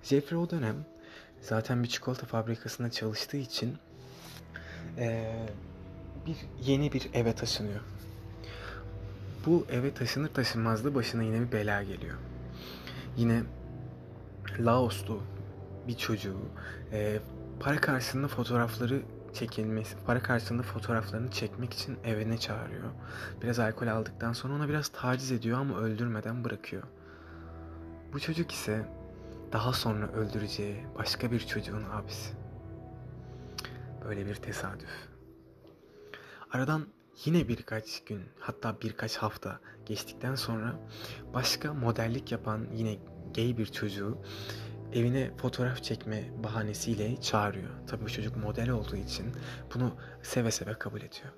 Jeffrey 0.03 0.39
o 0.39 0.49
dönem 0.49 0.75
zaten 1.41 1.83
bir 1.83 1.87
çikolata 1.87 2.25
fabrikasında 2.25 2.91
çalıştığı 2.91 3.37
için 3.37 3.77
ee, 4.97 5.45
bir 6.25 6.37
yeni 6.65 6.93
bir 6.93 7.09
eve 7.13 7.33
taşınıyor. 7.33 7.81
Bu 9.45 9.65
eve 9.69 9.93
taşınır 9.93 10.27
taşınmaz 10.27 10.85
da 10.85 10.95
başına 10.95 11.23
yine 11.23 11.41
bir 11.41 11.51
bela 11.51 11.83
geliyor. 11.83 12.15
Yine 13.17 13.43
Laoslu 14.59 15.21
bir 15.87 15.97
çocuğu 15.97 16.37
e, 16.91 17.19
para 17.59 17.81
karşılığında 17.81 18.27
fotoğrafları 18.27 19.01
çekilmesi, 19.33 19.95
para 20.05 20.21
karşılığında 20.21 20.63
fotoğraflarını 20.63 21.31
çekmek 21.31 21.73
için 21.73 21.97
evine 22.03 22.37
çağırıyor. 22.37 22.89
Biraz 23.43 23.59
alkol 23.59 23.87
aldıktan 23.87 24.33
sonra 24.33 24.53
ona 24.53 24.69
biraz 24.69 24.87
taciz 24.89 25.31
ediyor 25.31 25.59
ama 25.59 25.77
öldürmeden 25.77 26.43
bırakıyor. 26.43 26.83
Bu 28.13 28.19
çocuk 28.19 28.51
ise 28.51 28.85
daha 29.51 29.73
sonra 29.73 30.07
öldüreceği 30.07 30.85
başka 30.97 31.31
bir 31.31 31.39
çocuğun 31.39 31.83
abisi. 31.91 32.33
Böyle 34.05 34.25
bir 34.25 34.35
tesadüf. 34.35 34.89
Aradan 36.51 36.85
yine 37.25 37.47
birkaç 37.47 38.03
gün 38.03 38.21
hatta 38.39 38.81
birkaç 38.81 39.17
hafta 39.17 39.59
geçtikten 39.85 40.35
sonra 40.35 40.75
başka 41.33 41.73
modellik 41.73 42.31
yapan 42.31 42.67
yine 42.73 42.97
gay 43.35 43.57
bir 43.57 43.65
çocuğu 43.65 44.17
evine 44.93 45.31
fotoğraf 45.37 45.83
çekme 45.83 46.43
bahanesiyle 46.43 47.21
çağırıyor. 47.21 47.69
Tabii 47.87 48.05
bu 48.05 48.09
çocuk 48.09 48.37
model 48.37 48.69
olduğu 48.69 48.95
için 48.95 49.25
bunu 49.75 49.95
seve 50.21 50.51
seve 50.51 50.73
kabul 50.73 50.97
ediyor. 50.97 51.33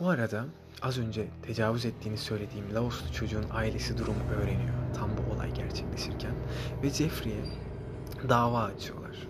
Bu 0.00 0.08
arada 0.08 0.44
az 0.82 0.98
önce 0.98 1.28
tecavüz 1.42 1.84
ettiğini 1.84 2.18
söylediğim 2.18 2.74
Laoslu 2.74 3.12
çocuğun 3.12 3.46
ailesi 3.50 3.98
durumu 3.98 4.30
öğreniyor. 4.30 4.74
Tam 4.94 5.10
bu 5.16 5.34
olay 5.34 5.54
gerçekleşirken. 5.54 6.34
Ve 6.82 6.90
Jeffrey'e 6.90 7.44
dava 8.28 8.62
açıyorlar. 8.62 9.28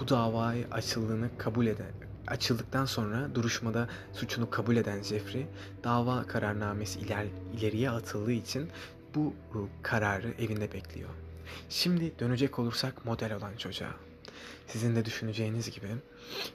Bu 0.00 0.08
davayı 0.08 0.66
açıldığını 0.70 1.30
kabul 1.38 1.66
eden, 1.66 1.92
açıldıktan 2.28 2.84
sonra 2.84 3.34
duruşmada 3.34 3.88
suçunu 4.12 4.50
kabul 4.50 4.76
eden 4.76 5.02
Jeffrey 5.02 5.46
dava 5.84 6.26
kararnamesi 6.26 7.00
iler, 7.00 7.26
ileriye 7.58 7.90
atıldığı 7.90 8.32
için 8.32 8.68
bu 9.14 9.34
kararı 9.82 10.34
evinde 10.38 10.72
bekliyor. 10.72 11.10
Şimdi 11.70 12.18
dönecek 12.18 12.58
olursak 12.58 13.04
model 13.04 13.34
olan 13.34 13.56
çocuğa. 13.56 13.94
Sizin 14.66 14.96
de 14.96 15.04
düşüneceğiniz 15.04 15.70
gibi, 15.70 15.86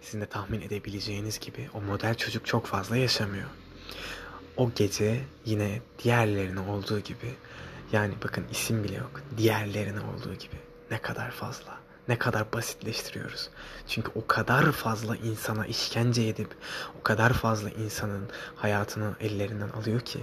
sizin 0.02 0.22
de 0.22 0.26
tahmin 0.26 0.62
edebileceğiniz 0.62 1.40
gibi 1.40 1.70
o 1.74 1.82
model 1.82 2.16
çocuk 2.16 2.46
çok 2.46 2.66
fazla 2.66 2.98
yaşamıyor. 2.98 3.50
O 4.58 4.72
gece 4.76 5.22
yine 5.46 5.82
diğerlerine 6.04 6.60
olduğu 6.60 7.00
gibi 7.00 7.34
yani 7.92 8.14
bakın 8.24 8.46
isim 8.52 8.84
bile 8.84 8.96
yok. 8.96 9.22
Diğerlerine 9.38 10.00
olduğu 10.00 10.34
gibi 10.34 10.56
ne 10.92 11.02
kadar 11.02 11.32
fazla 11.32 11.83
ne 12.08 12.20
kadar 12.20 12.54
basitleştiriyoruz. 12.54 13.50
Çünkü 13.88 14.12
o 14.16 14.28
kadar 14.28 14.72
fazla 14.72 15.16
insana 15.16 15.66
işkence 15.66 16.28
edip 16.28 16.56
o 17.00 17.04
kadar 17.04 17.34
fazla 17.34 17.70
insanın 17.70 18.30
hayatını 18.56 19.16
ellerinden 19.20 19.70
alıyor 19.70 20.00
ki 20.00 20.20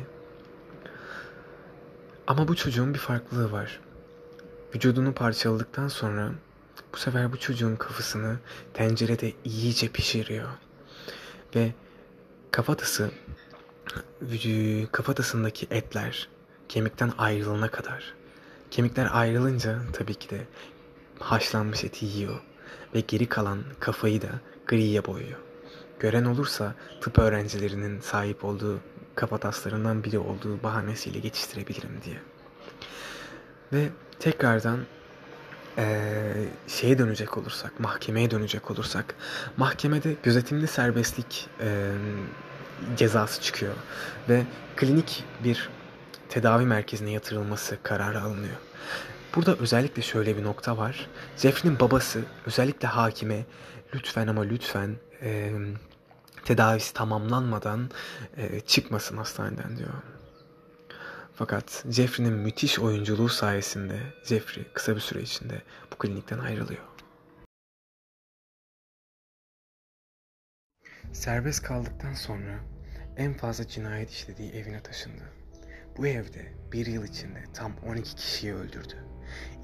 ama 2.27 2.49
bu 2.49 2.57
çocuğun 2.57 2.95
bir 2.95 2.99
farklılığı 2.99 3.53
var. 3.53 3.81
Vücudunu 4.75 5.15
parçaladıktan 5.15 5.89
sonra 5.89 6.31
bu 6.93 6.97
sefer 6.97 7.33
bu 7.33 7.37
çocuğun 7.39 7.77
kafasını 7.77 8.39
tencerede 8.75 9.33
iyice 9.45 9.89
pişiriyor. 9.89 10.49
Ve 11.55 11.73
kafatası 12.51 13.11
kafatasındaki 14.93 15.67
etler 15.71 16.29
kemikten 16.69 17.13
ayrılana 17.19 17.71
kadar. 17.71 18.15
Kemikler 18.71 19.09
ayrılınca 19.13 19.79
tabii 19.93 20.15
ki 20.15 20.31
de 20.31 20.47
haşlanmış 21.21 21.85
eti 21.85 22.07
yiyor 22.07 22.41
ve 22.95 23.01
geri 23.01 23.27
kalan 23.27 23.59
kafayı 23.81 24.23
da 24.23 24.31
griye 24.67 25.05
boyuyor. 25.07 25.39
Gören 25.99 26.25
olursa 26.25 26.75
tıp 27.01 27.19
öğrencilerinin 27.19 28.01
sahip 28.01 28.45
olduğu 28.45 28.81
kafataslarından 29.15 30.05
biri 30.05 30.19
olduğu 30.19 30.63
bahanesiyle 30.63 31.19
geçiştirebilirim 31.19 32.01
diye. 32.05 32.19
Ve 33.73 33.89
tekrardan 34.19 34.79
ee, 35.79 36.33
şeye 36.69 36.99
dönecek 36.99 37.39
olursak, 37.39 37.81
mahkemeye 37.81 38.31
dönecek 38.31 38.71
olursak, 38.71 39.15
mahkemede 39.57 40.17
gözetimli 40.23 40.67
serbestlik 40.67 41.49
e, 41.61 41.93
cezası 42.97 43.43
çıkıyor 43.43 43.75
ve 44.29 44.43
klinik 44.77 45.25
bir 45.45 45.69
tedavi 46.29 46.67
merkezine 46.67 47.11
yatırılması 47.11 47.79
kararı 47.83 48.21
alınıyor. 48.21 48.57
Burada 49.37 49.57
özellikle 49.57 50.03
şöyle 50.03 50.37
bir 50.37 50.45
nokta 50.45 50.77
var. 50.79 51.09
Jeffrey'nin 51.37 51.81
babası 51.81 52.25
özellikle 52.47 52.89
hakime 52.89 53.45
lütfen 53.95 54.27
ama 54.27 54.43
lütfen 54.43 54.97
e, 55.23 55.53
tedavisi 56.45 56.95
tamamlanmadan 56.95 57.91
e, 58.37 58.61
çıkmasın 58.61 59.17
hastaneden 59.17 59.77
diyor. 59.77 59.93
Fakat 61.35 61.85
Jeffrey'nin 61.91 62.33
müthiş 62.33 62.79
oyunculuğu 62.79 63.29
sayesinde 63.29 64.01
Jeffrey 64.25 64.65
kısa 64.75 64.95
bir 64.95 65.01
süre 65.01 65.23
içinde 65.23 65.63
bu 65.93 65.99
klinikten 65.99 66.39
ayrılıyor. 66.39 66.83
Serbest 71.13 71.63
kaldıktan 71.63 72.15
sonra 72.15 72.61
en 73.17 73.35
fazla 73.35 73.69
cinayet 73.69 74.11
işlediği 74.11 74.53
evine 74.53 74.83
taşındı. 74.83 75.23
Bu 75.97 76.07
evde 76.07 76.55
bir 76.73 76.87
yıl 76.87 77.05
içinde 77.05 77.45
tam 77.55 77.77
12 77.87 78.17
kişiyi 78.17 78.55
öldürdü. 78.55 79.10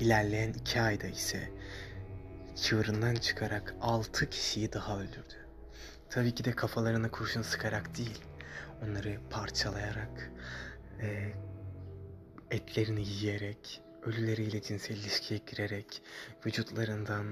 İlerleyen 0.00 0.52
iki 0.52 0.80
ayda 0.80 1.06
ise 1.06 1.50
çığırından 2.56 3.14
çıkarak 3.14 3.74
6 3.80 4.30
kişiyi 4.30 4.72
daha 4.72 4.98
öldürdü. 4.98 5.46
Tabii 6.10 6.34
ki 6.34 6.44
de 6.44 6.52
kafalarına 6.52 7.10
kurşun 7.10 7.42
sıkarak 7.42 7.98
değil, 7.98 8.20
onları 8.84 9.18
parçalayarak, 9.30 10.32
e, 11.00 11.32
etlerini 12.50 13.08
yiyerek, 13.08 13.82
ölüleriyle 14.02 14.62
cinsel 14.62 14.96
ilişkiye 14.96 15.40
girerek, 15.46 16.02
vücutlarından 16.46 17.26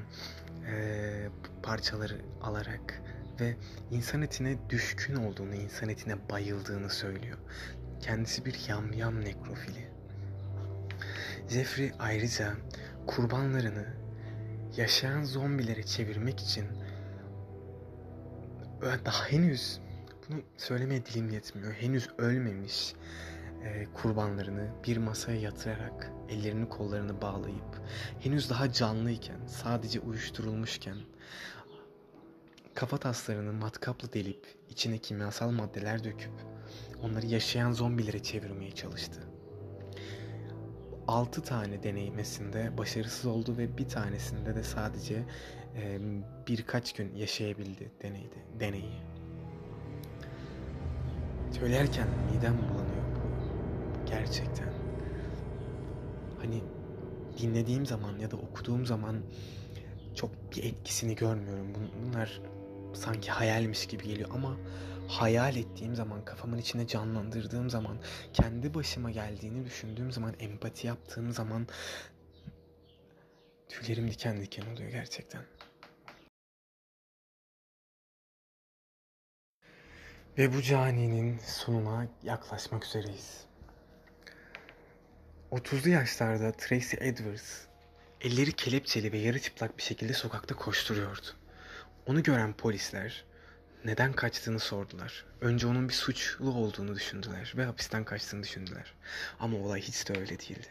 e, 0.67 1.29
parçaları 1.63 2.21
alarak 2.43 3.03
ve 3.41 3.57
insan 3.91 4.23
etine 4.23 4.71
düşkün 4.71 5.17
olduğunu, 5.17 5.55
insan 5.55 5.89
etine 5.89 6.31
bayıldığını 6.31 6.91
söylüyor. 6.91 7.39
Kendisi 8.01 8.45
bir 8.45 8.69
yamyam 8.69 9.21
nekrofili. 9.25 9.94
Jeffrey 11.49 11.93
ayrıca 11.99 12.55
kurbanlarını 13.07 13.87
yaşayan 14.77 15.23
zombilere 15.23 15.83
çevirmek 15.83 16.41
için 16.41 16.65
daha 19.05 19.29
henüz 19.29 19.81
bunu 20.29 20.41
söylemeye 20.57 21.07
dilim 21.07 21.31
yetmiyor. 21.31 21.73
Henüz 21.73 22.09
ölmemiş 22.19 22.95
e, 23.65 23.87
kurbanlarını 23.95 24.69
bir 24.87 24.97
masaya 24.97 25.41
yatırarak 25.41 26.11
ellerini 26.29 26.69
kollarını 26.69 27.23
bağlayıp 27.23 27.81
henüz 28.21 28.51
daha 28.51 28.73
canlıyken 28.73 29.47
sadece 29.47 30.01
uyuşturulmuşken 30.01 30.97
kafa 32.75 32.99
taslarını 32.99 33.53
matkapla 33.53 34.13
delip 34.13 34.47
içine 34.71 34.99
kimyasal 34.99 35.51
maddeler 35.51 36.05
döküp 36.05 36.33
onları 37.03 37.27
yaşayan 37.27 37.73
zombilere 37.73 38.23
çevirmeye 38.23 38.71
çalıştı. 38.71 39.34
6 41.09 41.43
tane 41.43 41.83
deneyimesinde 41.83 42.79
başarısız 42.79 43.27
oldu 43.27 43.59
ve 43.59 43.79
bir 43.79 43.89
tanesinde 43.89 44.55
de 44.55 44.63
sadece 44.63 45.23
e, 45.77 45.99
birkaç 46.49 46.93
gün 46.93 47.15
yaşayabildi 47.15 47.91
deneydi, 48.03 48.45
deneyi. 48.61 49.01
Söylerken 51.51 52.09
midem 52.33 52.59
bulanıyor 52.59 53.05
bu 53.15 54.07
gerçekten. 54.11 54.69
Hani 56.39 56.63
dinlediğim 57.39 57.87
zaman 57.87 58.19
ya 58.19 58.31
da 58.31 58.37
okuduğum 58.37 58.87
zaman 58.87 59.17
çok 60.15 60.31
bir 60.53 60.65
etkisini 60.65 61.15
görmüyorum. 61.15 61.67
Bunlar 61.75 62.41
sanki 62.95 63.31
hayalmiş 63.31 63.87
gibi 63.87 64.05
geliyor 64.05 64.31
ama 64.33 64.57
hayal 65.09 65.57
ettiğim 65.57 65.95
zaman, 65.95 66.25
kafamın 66.25 66.59
içine 66.59 66.87
canlandırdığım 66.87 67.71
zaman, 67.71 67.99
kendi 68.33 68.75
başıma 68.75 69.11
geldiğini 69.11 69.65
düşündüğüm 69.65 70.13
zaman, 70.13 70.35
empati 70.41 70.87
yaptığım 70.87 71.33
zaman 71.33 71.67
tüylerim 73.69 74.11
diken 74.11 74.41
diken 74.41 74.67
oluyor 74.67 74.91
gerçekten. 74.91 75.43
Ve 80.39 80.55
bu 80.55 80.63
caninin 80.63 81.39
sonuna 81.39 82.07
yaklaşmak 82.23 82.85
üzereyiz. 82.85 83.45
30'lu 85.53 85.89
yaşlarda 85.89 86.53
Tracy 86.53 86.97
Edwards 87.01 87.67
elleri 88.21 88.53
kelepçeli 88.53 89.13
ve 89.13 89.19
yarı 89.19 89.41
çıplak 89.41 89.79
bir 89.79 89.83
şekilde 89.83 90.13
sokakta 90.13 90.55
koşturuyordu. 90.57 91.27
Onu 92.07 92.23
gören 92.23 92.53
polisler 92.53 93.25
neden 93.85 94.13
kaçtığını 94.13 94.59
sordular. 94.59 95.25
Önce 95.41 95.67
onun 95.67 95.89
bir 95.89 95.95
suçlu 95.95 96.51
olduğunu 96.51 96.95
düşündüler 96.95 97.53
ve 97.57 97.65
hapisten 97.65 98.05
kaçtığını 98.05 98.43
düşündüler. 98.43 98.95
Ama 99.41 99.59
olay 99.59 99.81
hiç 99.81 100.09
de 100.09 100.19
öyle 100.19 100.39
değildi. 100.39 100.69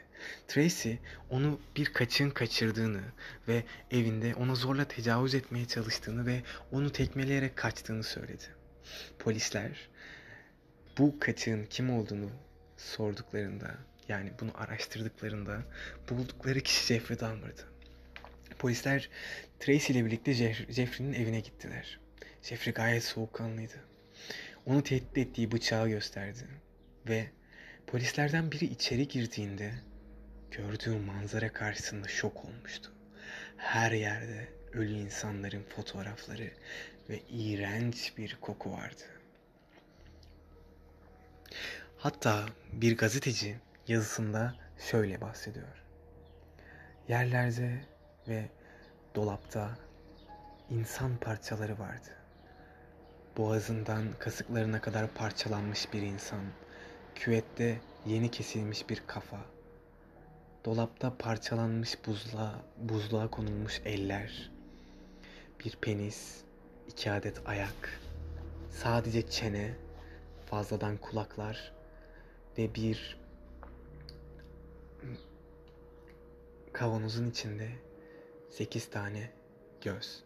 Tracy 0.48 0.94
onu 1.30 1.60
bir 1.76 1.86
kaçın 1.86 2.30
kaçırdığını 2.30 3.02
ve 3.48 3.64
evinde 3.92 4.36
ona 4.36 4.56
zorla 4.56 4.86
tecavüz 4.86 5.36
etmeye 5.36 5.68
çalıştığını 5.68 6.26
ve 6.26 6.42
onu 6.72 6.92
tekmeleyerek 6.92 7.56
kaçtığını 7.56 8.04
söyledi. 8.04 8.44
Polisler 9.20 9.90
bu 10.98 11.20
kaçığın 11.20 11.66
kim 11.66 11.90
olduğunu 11.90 12.30
sorduklarında 12.78 13.76
yani 14.08 14.32
bunu 14.42 14.52
araştırdıklarında 14.56 15.64
buldukları 16.10 16.62
kişi 16.62 16.86
Jeffrey 16.86 17.20
Dahmer'dı. 17.20 17.62
Polisler 18.60 19.10
Tracy 19.60 19.94
ile 19.94 20.06
birlikte 20.06 20.34
Jeffrey'nin 20.70 21.14
evine 21.14 21.40
gittiler. 21.40 22.03
Jeffrey 22.44 22.74
gayet 22.74 23.04
soğukkanlıydı. 23.04 23.74
Onu 24.66 24.84
tehdit 24.84 25.18
ettiği 25.18 25.52
bıçağı 25.52 25.90
gösterdi. 25.90 26.48
Ve 27.08 27.28
polislerden 27.88 28.52
biri 28.52 28.66
içeri 28.66 29.08
girdiğinde 29.08 29.74
gördüğü 30.52 31.00
manzara 31.00 31.54
karşısında 31.54 32.08
şok 32.08 32.46
olmuştu. 32.46 32.92
Her 33.58 33.92
yerde 33.92 34.48
ölü 34.74 34.94
insanların 34.94 35.64
fotoğrafları 35.64 36.52
ve 37.10 37.20
iğrenç 37.30 38.14
bir 38.18 38.38
koku 38.42 38.72
vardı. 38.72 39.04
Hatta 41.98 42.46
bir 42.74 42.98
gazeteci 42.98 43.56
yazısında 43.88 44.56
şöyle 44.92 45.22
bahsediyor. 45.22 45.84
Yerlerde 47.08 47.86
ve 48.28 48.50
dolapta 49.16 49.78
insan 50.70 51.18
parçaları 51.18 51.80
vardı. 51.80 52.23
Boğazından 53.38 54.06
kasıklarına 54.20 54.82
kadar 54.82 55.14
parçalanmış 55.14 55.94
bir 55.94 56.02
insan, 56.02 56.42
küvette 57.16 57.82
yeni 58.06 58.32
kesilmiş 58.32 58.90
bir 58.90 59.04
kafa, 59.08 59.38
dolapta 60.66 61.18
parçalanmış 61.18 61.98
buzluğa, 62.08 62.62
buzluğa 62.78 63.32
konulmuş 63.32 63.82
eller, 63.86 64.52
bir 65.66 65.76
penis, 65.82 66.42
iki 66.88 67.12
adet 67.12 67.42
ayak, 67.46 68.00
sadece 68.70 69.30
çene, 69.30 69.76
fazladan 70.46 70.98
kulaklar 70.98 71.74
ve 72.58 72.76
bir 72.76 73.18
kavanozun 76.74 77.30
içinde 77.30 77.70
sekiz 78.50 78.90
tane 78.90 79.32
göz. 79.82 80.24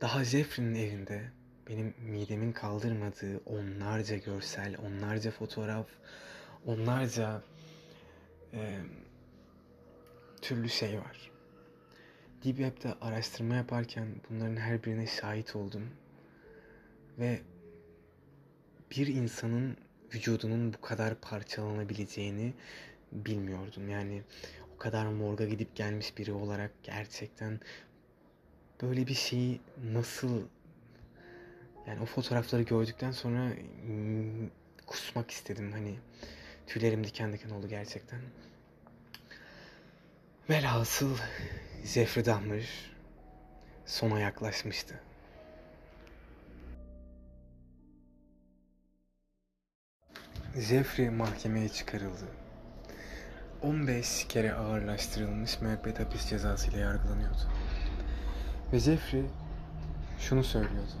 Daha 0.00 0.24
Jeffrey'nin 0.24 0.74
evinde 0.74 1.30
benim 1.68 1.94
midemin 1.98 2.52
kaldırmadığı 2.52 3.38
onlarca 3.46 4.16
görsel, 4.16 4.76
onlarca 4.86 5.30
fotoğraf, 5.30 5.86
onlarca 6.66 7.42
e, 8.54 8.78
türlü 10.42 10.68
şey 10.68 10.98
var. 10.98 11.30
Deep 12.44 12.56
Web'de 12.56 12.94
araştırma 13.00 13.54
yaparken 13.54 14.08
bunların 14.30 14.56
her 14.56 14.84
birine 14.84 15.06
şahit 15.06 15.56
oldum. 15.56 15.90
Ve 17.18 17.40
bir 18.90 19.06
insanın 19.06 19.76
vücudunun 20.14 20.72
bu 20.72 20.80
kadar 20.80 21.20
parçalanabileceğini 21.20 22.54
bilmiyordum. 23.12 23.88
Yani 23.88 24.22
o 24.74 24.78
kadar 24.78 25.06
morga 25.06 25.44
gidip 25.44 25.76
gelmiş 25.76 26.18
biri 26.18 26.32
olarak 26.32 26.70
gerçekten 26.82 27.60
böyle 28.82 29.06
bir 29.06 29.14
şeyi 29.14 29.60
nasıl 29.92 30.42
yani 31.86 32.00
o 32.02 32.06
fotoğrafları 32.06 32.62
gördükten 32.62 33.10
sonra 33.12 33.50
hmm, 33.86 34.48
kusmak 34.86 35.30
istedim 35.30 35.72
hani 35.72 35.94
tüylerim 36.66 37.04
diken 37.04 37.32
diken 37.32 37.50
oldu 37.50 37.68
gerçekten. 37.68 38.20
Velhasıl 40.50 41.16
Jeffrey 41.84 42.24
Dahmer 42.24 42.90
sona 43.86 44.20
yaklaşmıştı. 44.20 45.00
Jeffrey 50.56 51.10
mahkemeye 51.10 51.68
çıkarıldı. 51.68 52.26
15 53.62 54.26
kere 54.28 54.54
ağırlaştırılmış 54.54 55.60
müebbet 55.60 56.00
hapis 56.00 56.28
cezası 56.28 56.70
ile 56.70 56.78
yargılanıyordu. 56.78 57.48
Ve 58.72 58.78
Jeffrey 58.78 59.22
şunu 60.18 60.44
söylüyordu. 60.44 60.92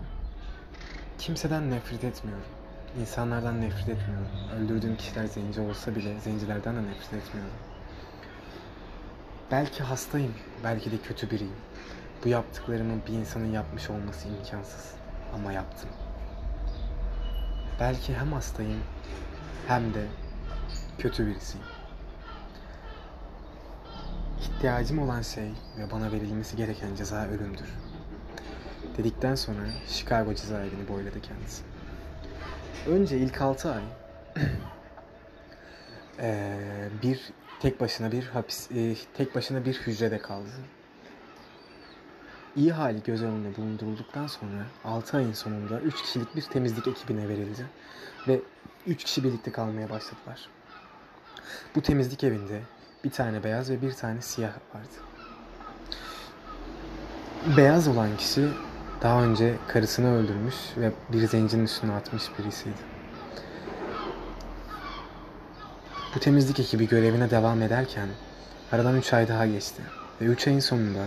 Kimseden 1.18 1.70
nefret 1.70 2.04
etmiyorum. 2.04 2.44
İnsanlardan 3.00 3.60
nefret 3.60 3.88
etmiyorum. 3.88 4.26
Öldürdüğüm 4.56 4.96
kişiler 4.96 5.24
zenci 5.24 5.60
olsa 5.60 5.94
bile 5.94 6.20
zencilerden 6.20 6.76
de 6.76 6.82
nefret 6.82 7.12
etmiyorum. 7.12 7.52
Belki 9.50 9.82
hastayım, 9.82 10.34
belki 10.64 10.92
de 10.92 10.98
kötü 10.98 11.30
biriyim. 11.30 11.56
Bu 12.24 12.28
yaptıklarımı 12.28 13.06
bir 13.08 13.12
insanın 13.12 13.52
yapmış 13.52 13.90
olması 13.90 14.28
imkansız. 14.28 14.94
Ama 15.34 15.52
yaptım. 15.52 15.90
Belki 17.80 18.14
hem 18.14 18.32
hastayım 18.32 18.80
hem 19.68 19.94
de 19.94 20.06
kötü 20.98 21.26
birisiyim. 21.26 21.66
İhtiyacım 24.40 24.98
olan 24.98 25.22
şey 25.22 25.50
ve 25.78 25.90
bana 25.90 26.12
verilmesi 26.12 26.56
gereken 26.56 26.94
ceza 26.94 27.26
ölümdür. 27.26 27.68
Dedikten 28.98 29.34
sonra 29.34 29.60
Chicago 29.88 30.34
cezaevini 30.34 30.88
boyladı 30.88 31.20
kendisi. 31.20 31.62
Önce 32.86 33.18
ilk 33.18 33.42
6 33.42 33.72
ay 33.72 33.82
bir 37.02 37.20
tek 37.60 37.80
başına 37.80 38.12
bir 38.12 38.26
hapis 38.26 38.68
tek 39.16 39.34
başına 39.34 39.64
bir 39.64 39.74
hücrede 39.74 40.18
kaldı. 40.18 40.50
İyi 42.56 42.72
hali 42.72 43.02
göz 43.02 43.22
önünde 43.22 43.56
bulundurulduktan 43.56 44.26
sonra 44.26 44.66
6 44.84 45.16
ayın 45.16 45.32
sonunda 45.32 45.80
3 45.80 46.02
kişilik 46.02 46.36
bir 46.36 46.42
temizlik 46.42 46.86
ekibine 46.86 47.28
verildi 47.28 47.66
ve 48.28 48.40
3 48.86 49.04
kişi 49.04 49.24
birlikte 49.24 49.52
kalmaya 49.52 49.90
başladılar. 49.90 50.48
Bu 51.74 51.82
temizlik 51.82 52.24
evinde 52.24 52.60
bir 53.06 53.10
tane 53.10 53.44
beyaz 53.44 53.70
ve 53.70 53.82
bir 53.82 53.92
tane 53.92 54.22
siyah 54.22 54.52
vardı. 54.74 54.96
Beyaz 57.56 57.88
olan 57.88 58.16
kişi 58.16 58.48
daha 59.02 59.24
önce 59.24 59.54
karısını 59.68 60.16
öldürmüş 60.16 60.54
ve 60.76 60.92
bir 61.12 61.28
zencinin 61.28 61.64
üstüne 61.64 61.92
atmış 61.92 62.24
birisiydi. 62.38 62.76
Bu 66.14 66.20
temizlik 66.20 66.60
ekibi 66.60 66.88
görevine 66.88 67.30
devam 67.30 67.62
ederken 67.62 68.08
aradan 68.72 68.96
3 68.96 69.12
ay 69.12 69.28
daha 69.28 69.46
geçti. 69.46 69.82
Ve 70.20 70.24
3 70.24 70.46
ayın 70.46 70.60
sonunda 70.60 71.04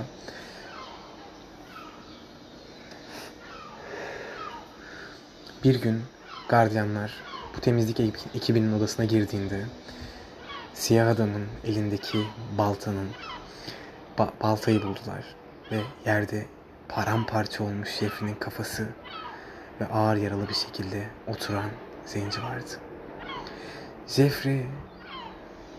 bir 5.64 5.82
gün 5.82 6.02
gardiyanlar 6.50 7.14
bu 7.58 7.62
temizlik 7.62 8.00
ekibinin 8.36 8.74
odasına 8.74 9.06
girdiğinde 9.06 9.62
siyah 10.80 11.08
adamın 11.08 11.48
elindeki 11.64 12.28
baltanın 12.58 13.10
ba- 14.18 14.32
baltayı 14.42 14.82
buldular 14.82 15.36
ve 15.72 15.82
yerde 16.06 16.46
paramparça 16.90 17.64
olmuş 17.64 17.90
Jeffrey'nin 17.90 18.36
kafası 18.36 18.88
ve 19.82 19.88
ağır 19.88 20.16
yaralı 20.18 20.50
bir 20.50 20.54
şekilde 20.54 21.08
oturan 21.28 21.70
zenci 22.06 22.44
vardı. 22.44 22.70
Jeffrey 24.08 24.66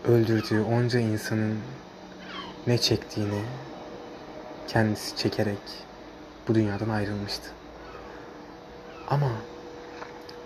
öldürdüğü 0.07 0.61
onca 0.61 0.99
insanın 0.99 1.59
ne 2.67 2.77
çektiğini 2.77 3.41
kendisi 4.67 5.17
çekerek 5.17 5.85
bu 6.47 6.55
dünyadan 6.55 6.89
ayrılmıştı. 6.89 7.49
Ama 9.07 9.31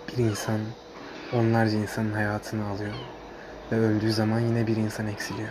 bir 0.08 0.24
insan 0.24 0.60
onlarca 1.32 1.78
insanın 1.78 2.12
hayatını 2.12 2.68
alıyor 2.68 2.94
ve 3.72 3.76
öldüğü 3.76 4.12
zaman 4.12 4.40
yine 4.40 4.66
bir 4.66 4.76
insan 4.76 5.06
eksiliyor. 5.06 5.48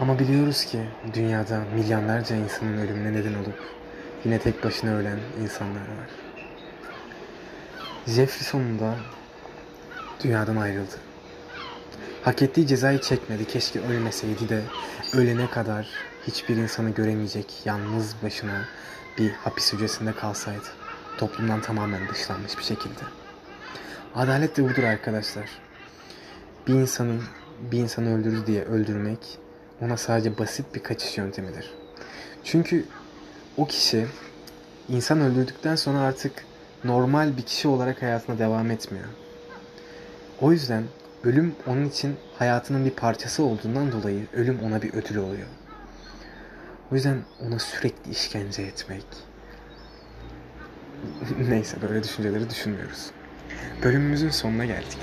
Ama 0.00 0.18
biliyoruz 0.18 0.64
ki 0.64 0.80
dünyada 1.14 1.60
milyonlarca 1.74 2.36
insanın 2.36 2.78
ölümüne 2.78 3.12
neden 3.12 3.34
olup 3.34 3.58
yine 4.24 4.38
tek 4.38 4.64
başına 4.64 4.94
ölen 4.94 5.18
insanlar 5.42 5.80
var. 5.80 6.08
Jeffrey 8.06 8.46
sonunda 8.46 8.94
dünyadan 10.24 10.56
ayrıldı. 10.56 10.94
Hak 12.22 12.42
ettiği 12.42 12.66
cezayı 12.66 13.00
çekmedi. 13.00 13.44
Keşke 13.44 13.80
ölmeseydi 13.80 14.48
de 14.48 14.62
ölene 15.12 15.50
kadar 15.50 15.88
hiçbir 16.26 16.56
insanı 16.56 16.90
göremeyecek 16.90 17.46
yalnız 17.64 18.14
başına 18.22 18.64
bir 19.18 19.30
hapis 19.30 19.72
hücresinde 19.72 20.12
kalsaydı. 20.12 20.66
Toplumdan 21.18 21.60
tamamen 21.60 22.08
dışlanmış 22.08 22.58
bir 22.58 22.64
şekilde. 22.64 23.23
Adalet 24.14 24.56
de 24.56 24.64
budur 24.64 24.82
arkadaşlar. 24.82 25.48
Bir 26.66 26.74
insanın 26.74 27.22
bir 27.72 27.78
insanı 27.78 28.18
öldürdü 28.18 28.46
diye 28.46 28.64
öldürmek 28.64 29.38
ona 29.80 29.96
sadece 29.96 30.38
basit 30.38 30.74
bir 30.74 30.82
kaçış 30.82 31.18
yöntemidir. 31.18 31.74
Çünkü 32.44 32.84
o 33.56 33.66
kişi 33.66 34.06
insan 34.88 35.20
öldürdükten 35.20 35.76
sonra 35.76 35.98
artık 35.98 36.32
normal 36.84 37.36
bir 37.36 37.42
kişi 37.42 37.68
olarak 37.68 38.02
hayatına 38.02 38.38
devam 38.38 38.70
etmiyor. 38.70 39.06
O 40.40 40.52
yüzden 40.52 40.84
ölüm 41.24 41.54
onun 41.66 41.84
için 41.84 42.16
hayatının 42.38 42.84
bir 42.84 42.90
parçası 42.90 43.44
olduğundan 43.44 43.92
dolayı 43.92 44.26
ölüm 44.32 44.60
ona 44.62 44.82
bir 44.82 44.94
ödül 44.94 45.16
oluyor. 45.16 45.46
O 46.92 46.94
yüzden 46.94 47.18
ona 47.46 47.58
sürekli 47.58 48.10
işkence 48.10 48.62
etmek. 48.62 49.06
Neyse 51.48 51.76
böyle 51.82 52.02
düşünceleri 52.02 52.50
düşünmüyoruz. 52.50 53.10
Bölümümüzün 53.82 54.30
sonuna 54.30 54.64
geldik. 54.64 54.98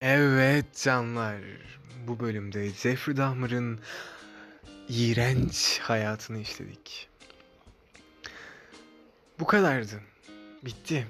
Evet 0.00 0.82
canlar. 0.82 1.40
Bu 2.06 2.20
bölümde 2.20 2.68
Jeffrey 2.68 3.16
Dahmer'ın 3.16 3.80
iğrenç 4.88 5.78
hayatını 5.82 6.38
işledik. 6.38 7.08
Bu 9.40 9.46
kadardı. 9.46 10.00
Bitti. 10.64 11.06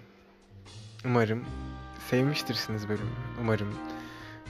Umarım 1.05 1.45
sevmiştirsiniz 2.11 2.89
bölümü. 2.89 3.11
Umarım 3.41 3.75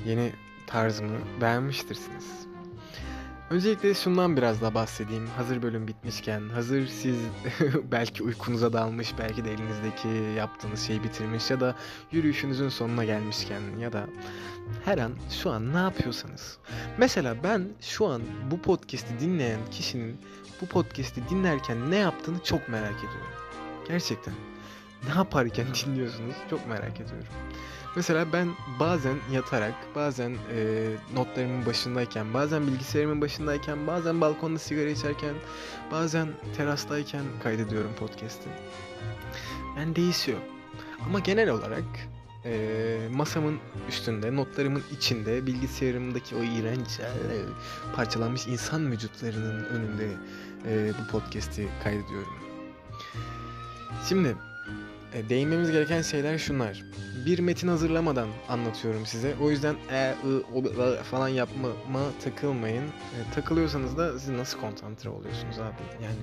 yeni 0.07 0.33
tarzımı 0.66 1.40
beğenmiştirsiniz. 1.40 2.53
Öncelikle 3.54 3.94
şundan 3.94 4.36
biraz 4.36 4.62
daha 4.62 4.74
bahsedeyim. 4.74 5.26
Hazır 5.26 5.62
bölüm 5.62 5.88
bitmişken, 5.88 6.48
hazır 6.48 6.86
siz 6.86 7.16
belki 7.92 8.22
uykunuza 8.22 8.72
dalmış, 8.72 9.14
belki 9.18 9.44
de 9.44 9.52
elinizdeki 9.52 10.08
yaptığınız 10.36 10.80
şeyi 10.80 11.04
bitirmiş 11.04 11.50
ya 11.50 11.60
da 11.60 11.74
yürüyüşünüzün 12.12 12.68
sonuna 12.68 13.04
gelmişken 13.04 13.60
ya 13.80 13.92
da 13.92 14.06
her 14.84 14.98
an 14.98 15.12
şu 15.42 15.50
an 15.50 15.74
ne 15.74 15.78
yapıyorsanız. 15.78 16.58
Mesela 16.98 17.36
ben 17.44 17.68
şu 17.80 18.06
an 18.06 18.22
bu 18.50 18.62
podcast'i 18.62 19.20
dinleyen 19.20 19.60
kişinin 19.70 20.20
bu 20.60 20.66
podcast'i 20.66 21.28
dinlerken 21.28 21.90
ne 21.90 21.96
yaptığını 21.96 22.44
çok 22.44 22.68
merak 22.68 22.98
ediyorum. 22.98 23.30
Gerçekten. 23.88 24.34
Ne 25.08 25.14
yaparken 25.14 25.66
dinliyorsunuz 25.86 26.34
çok 26.50 26.68
merak 26.68 27.00
ediyorum. 27.00 27.26
Mesela 27.96 28.32
ben 28.32 28.48
bazen 28.80 29.16
yatarak, 29.32 29.74
bazen 29.94 30.30
e, 30.30 30.90
notlarımın 31.14 31.66
başındayken, 31.66 32.34
bazen 32.34 32.66
bilgisayarımın 32.66 33.20
başındayken, 33.20 33.86
bazen 33.86 34.20
balkonda 34.20 34.58
sigara 34.58 34.88
içerken, 34.88 35.34
bazen 35.92 36.28
terastayken 36.56 37.22
kaydediyorum 37.42 37.90
podcast'i. 37.98 38.48
Yani 39.76 39.96
değişiyor. 39.96 40.38
Ama 41.06 41.18
genel 41.18 41.50
olarak 41.50 41.84
e, 42.44 42.98
masamın 43.12 43.58
üstünde, 43.88 44.36
notlarımın 44.36 44.82
içinde, 44.96 45.46
bilgisayarımdaki 45.46 46.36
o 46.36 46.42
iğrenç 46.42 47.00
e, 47.00 47.08
parçalanmış 47.96 48.46
insan 48.46 48.92
vücutlarının 48.92 49.64
önünde 49.64 50.08
e, 50.66 50.92
bu 51.00 51.10
podcast'i 51.10 51.68
kaydediyorum. 51.84 52.34
Şimdi 54.08 54.36
değinmemiz 55.29 55.70
gereken 55.70 56.03
şeyler 56.03 56.38
şunlar. 56.38 56.85
Bir 57.27 57.38
metin 57.38 57.68
hazırlamadan 57.68 58.29
anlatıyorum 58.48 59.07
size. 59.07 59.35
O 59.42 59.50
yüzden 59.50 59.77
e, 59.90 60.14
ı, 60.27 60.42
o, 60.55 60.62
falan 61.03 61.29
yapmama 61.29 62.00
takılmayın. 62.24 62.85
E, 62.85 63.35
takılıyorsanız 63.35 63.98
da 63.98 64.18
siz 64.18 64.29
nasıl 64.29 64.61
konsantre 64.61 65.11
oluyorsunuz 65.11 65.59
abi? 65.59 66.05
Yani 66.05 66.16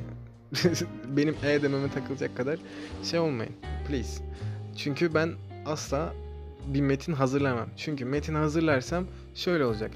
benim 1.18 1.36
e 1.44 1.62
dememe 1.62 1.92
takılacak 1.92 2.38
kadar 2.38 2.60
şey 3.04 3.20
olmayın. 3.20 3.54
Please. 3.88 4.24
Çünkü 4.78 5.14
ben 5.14 5.34
asla 5.66 6.14
bir 6.68 6.82
metin 6.82 7.14
hazırlamam. 7.14 7.70
Çünkü 7.78 8.06
metin 8.06 8.36
hazırlarsam 8.36 9.06
şöyle 9.36 9.66
olacak. 9.66 9.92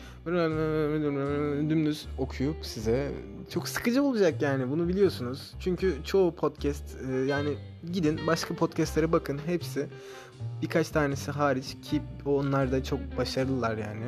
Dümdüz 1.70 2.08
okuyup 2.18 2.66
size 2.66 3.12
çok 3.50 3.68
sıkıcı 3.68 4.04
olacak 4.04 4.42
yani 4.42 4.72
bunu 4.72 4.88
biliyorsunuz. 4.88 5.54
Çünkü 5.60 5.96
çoğu 6.04 6.36
podcast 6.36 6.84
e, 7.10 7.14
yani 7.14 7.50
gidin 7.94 8.20
başka 8.28 8.54
podcastlere 8.54 9.12
bakın 9.12 9.40
hepsi 9.46 9.88
birkaç 10.62 10.90
tanesi 10.90 11.32
hariç 11.32 11.78
ki 11.84 12.02
onlar 12.26 12.72
da 12.72 12.84
çok 12.84 13.00
başarılılar 13.18 13.78
yani. 13.78 14.06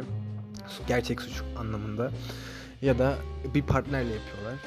Gerçek 0.87 1.21
suç 1.21 1.41
anlamında 1.57 2.11
ya 2.81 2.99
da 2.99 3.17
bir 3.53 3.61
partnerle 3.61 4.13
yapıyorlar. 4.13 4.59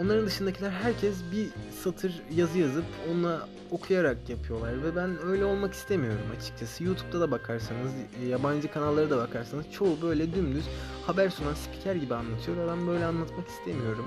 Onların 0.00 0.26
dışındakiler 0.26 0.70
herkes 0.70 1.16
bir 1.32 1.48
satır 1.82 2.22
yazı 2.34 2.58
yazıp 2.58 2.84
onunla 3.10 3.48
okuyarak 3.70 4.28
yapıyorlar 4.28 4.82
ve 4.82 4.96
ben 4.96 5.26
öyle 5.26 5.44
olmak 5.44 5.74
istemiyorum 5.74 6.26
açıkçası. 6.38 6.84
YouTube'da 6.84 7.20
da 7.20 7.30
bakarsanız, 7.30 7.92
yabancı 8.28 8.70
kanallara 8.70 9.10
da 9.10 9.16
bakarsanız 9.16 9.64
çoğu 9.72 10.02
böyle 10.02 10.34
dümdüz 10.34 10.64
haber 11.06 11.30
sunan 11.30 11.54
spiker 11.54 11.94
gibi 11.94 12.14
anlatıyor 12.14 12.68
ben 12.68 12.86
böyle 12.86 13.04
anlatmak 13.04 13.48
istemiyorum. 13.48 14.06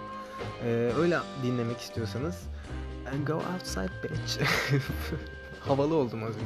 Ee, 0.65 0.91
öyle 0.99 1.17
dinlemek 1.43 1.79
istiyorsanız 1.79 2.35
and 3.13 3.27
go 3.27 3.33
outside 3.53 4.03
bitch. 4.03 4.39
Havalı 5.59 5.95
oldum 5.95 6.23
az 6.23 6.35
önce. 6.35 6.45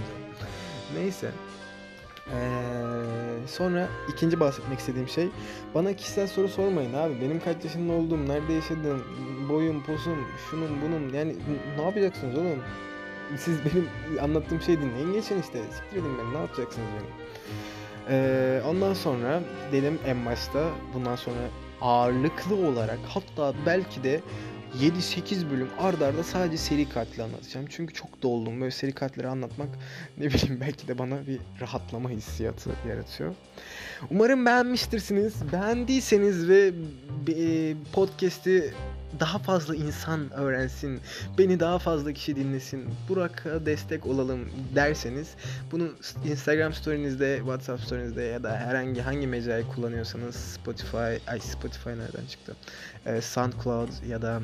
Neyse. 0.96 1.32
Ee, 2.34 3.48
sonra 3.48 3.88
ikinci 4.14 4.40
bahsetmek 4.40 4.80
istediğim 4.80 5.08
şey 5.08 5.30
bana 5.76 5.94
kişisel 5.94 6.28
soru 6.28 6.48
sormayın 6.48 6.94
abi. 6.94 7.22
Benim 7.22 7.40
kaç 7.40 7.64
yaşında 7.64 7.94
olduğum, 7.94 8.28
nerede 8.28 8.54
yaşadığım, 8.54 9.04
boyum, 9.50 9.84
posum, 9.84 10.18
şunun 10.50 10.70
bunun 10.82 11.14
yani 11.14 11.36
ne 11.78 11.84
yapacaksınız 11.84 12.38
oğlum? 12.38 12.64
Siz 13.38 13.58
benim 13.66 13.90
anlattığım 14.22 14.62
şey 14.62 14.78
dinleyin 14.78 15.14
geçin 15.14 15.42
işte. 15.42 15.60
Siktir 15.72 15.98
edin 15.98 16.18
beni 16.18 16.34
ne 16.34 16.38
yapacaksınız 16.38 16.88
benim? 16.94 17.14
Ee, 18.10 18.62
ondan 18.68 18.94
sonra 18.94 19.42
dedim 19.72 20.00
en 20.06 20.26
başta 20.26 20.60
bundan 20.94 21.16
sonra 21.16 21.38
ağırlıklı 21.82 22.56
olarak 22.56 23.00
hatta 23.08 23.54
belki 23.66 24.04
de 24.04 24.22
7-8 24.76 25.52
bölüm 25.52 25.70
ardarda 25.80 26.06
arda 26.06 26.24
sadece 26.24 26.58
seri 26.58 26.90
katil 26.90 27.24
anlatacağım. 27.24 27.66
Çünkü 27.70 27.94
çok 27.94 28.22
doldum. 28.24 28.62
Böyle 28.62 28.72
seri 28.72 28.92
katilleri 28.92 29.28
anlatmak 29.28 29.70
ne 30.18 30.28
bileyim 30.28 30.58
belki 30.62 30.88
de 30.88 30.98
bana 30.98 31.28
bir 31.28 31.40
rahatlama 31.62 32.10
hissiyatı 32.10 32.70
yaratıyor. 32.90 33.36
Umarım 34.12 34.46
beğenmiştirsiniz. 34.46 35.34
Beğendiyseniz 35.52 36.50
ve 36.50 36.72
e, 37.28 37.76
podcast'i 37.94 38.74
daha 39.20 39.40
fazla 39.40 39.76
insan 39.76 40.32
öğrensin, 40.32 41.02
beni 41.38 41.60
daha 41.60 41.80
fazla 41.80 42.14
kişi 42.14 42.36
dinlesin, 42.36 42.86
Burak'a 43.10 43.66
destek 43.66 44.06
olalım 44.06 44.50
derseniz 44.76 45.28
bunu 45.72 45.90
Instagram 46.26 46.74
story'nizde, 46.74 47.38
WhatsApp 47.38 47.84
story'nizde 47.84 48.24
ya 48.24 48.44
da 48.44 48.58
herhangi 48.58 49.02
hangi 49.02 49.28
mecrayı 49.28 49.68
kullanıyorsanız 49.68 50.36
Spotify, 50.36 51.16
ay 51.28 51.40
Spotify 51.40 51.90
nereden 51.90 52.26
çıktı? 52.30 52.56
Ee, 53.06 53.22
SoundCloud 53.22 53.90
ya 54.10 54.22
da 54.22 54.42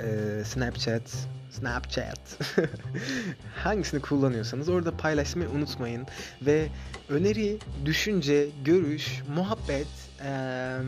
e, 0.00 0.44
Snapchat, 0.44 1.02
Snapchat 1.50 2.20
hangisini 3.56 4.00
kullanıyorsanız 4.00 4.68
orada 4.68 4.96
paylaşmayı 4.96 5.50
unutmayın 5.50 6.06
ve 6.42 6.68
öneri, 7.08 7.58
düşünce, 7.84 8.48
görüş, 8.64 9.22
muhabbet, 9.34 9.86
eee 10.24 10.78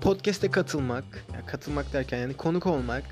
podcast'e 0.00 0.50
katılmak, 0.50 1.04
ya 1.34 1.46
katılmak 1.46 1.92
derken 1.92 2.18
yani 2.18 2.34
konuk 2.34 2.66
olmak 2.66 3.04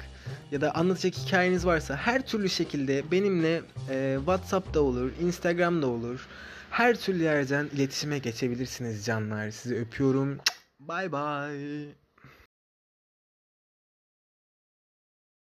ya 0.51 0.61
da 0.61 0.75
anlatacak 0.75 1.15
hikayeniz 1.15 1.67
varsa 1.67 1.97
her 1.97 2.27
türlü 2.27 2.49
şekilde 2.49 3.11
benimle 3.11 3.63
e, 3.91 4.17
WhatsApp'ta 4.19 4.81
olur, 4.81 5.11
Instagram'da 5.21 5.87
olur. 5.87 6.27
Her 6.71 6.97
türlü 6.97 7.23
yerden 7.23 7.69
iletişime 7.75 8.19
geçebilirsiniz 8.19 9.05
canlar. 9.05 9.51
Sizi 9.51 9.77
öpüyorum. 9.77 10.39
Bye 10.81 11.13
bye. 11.13 12.02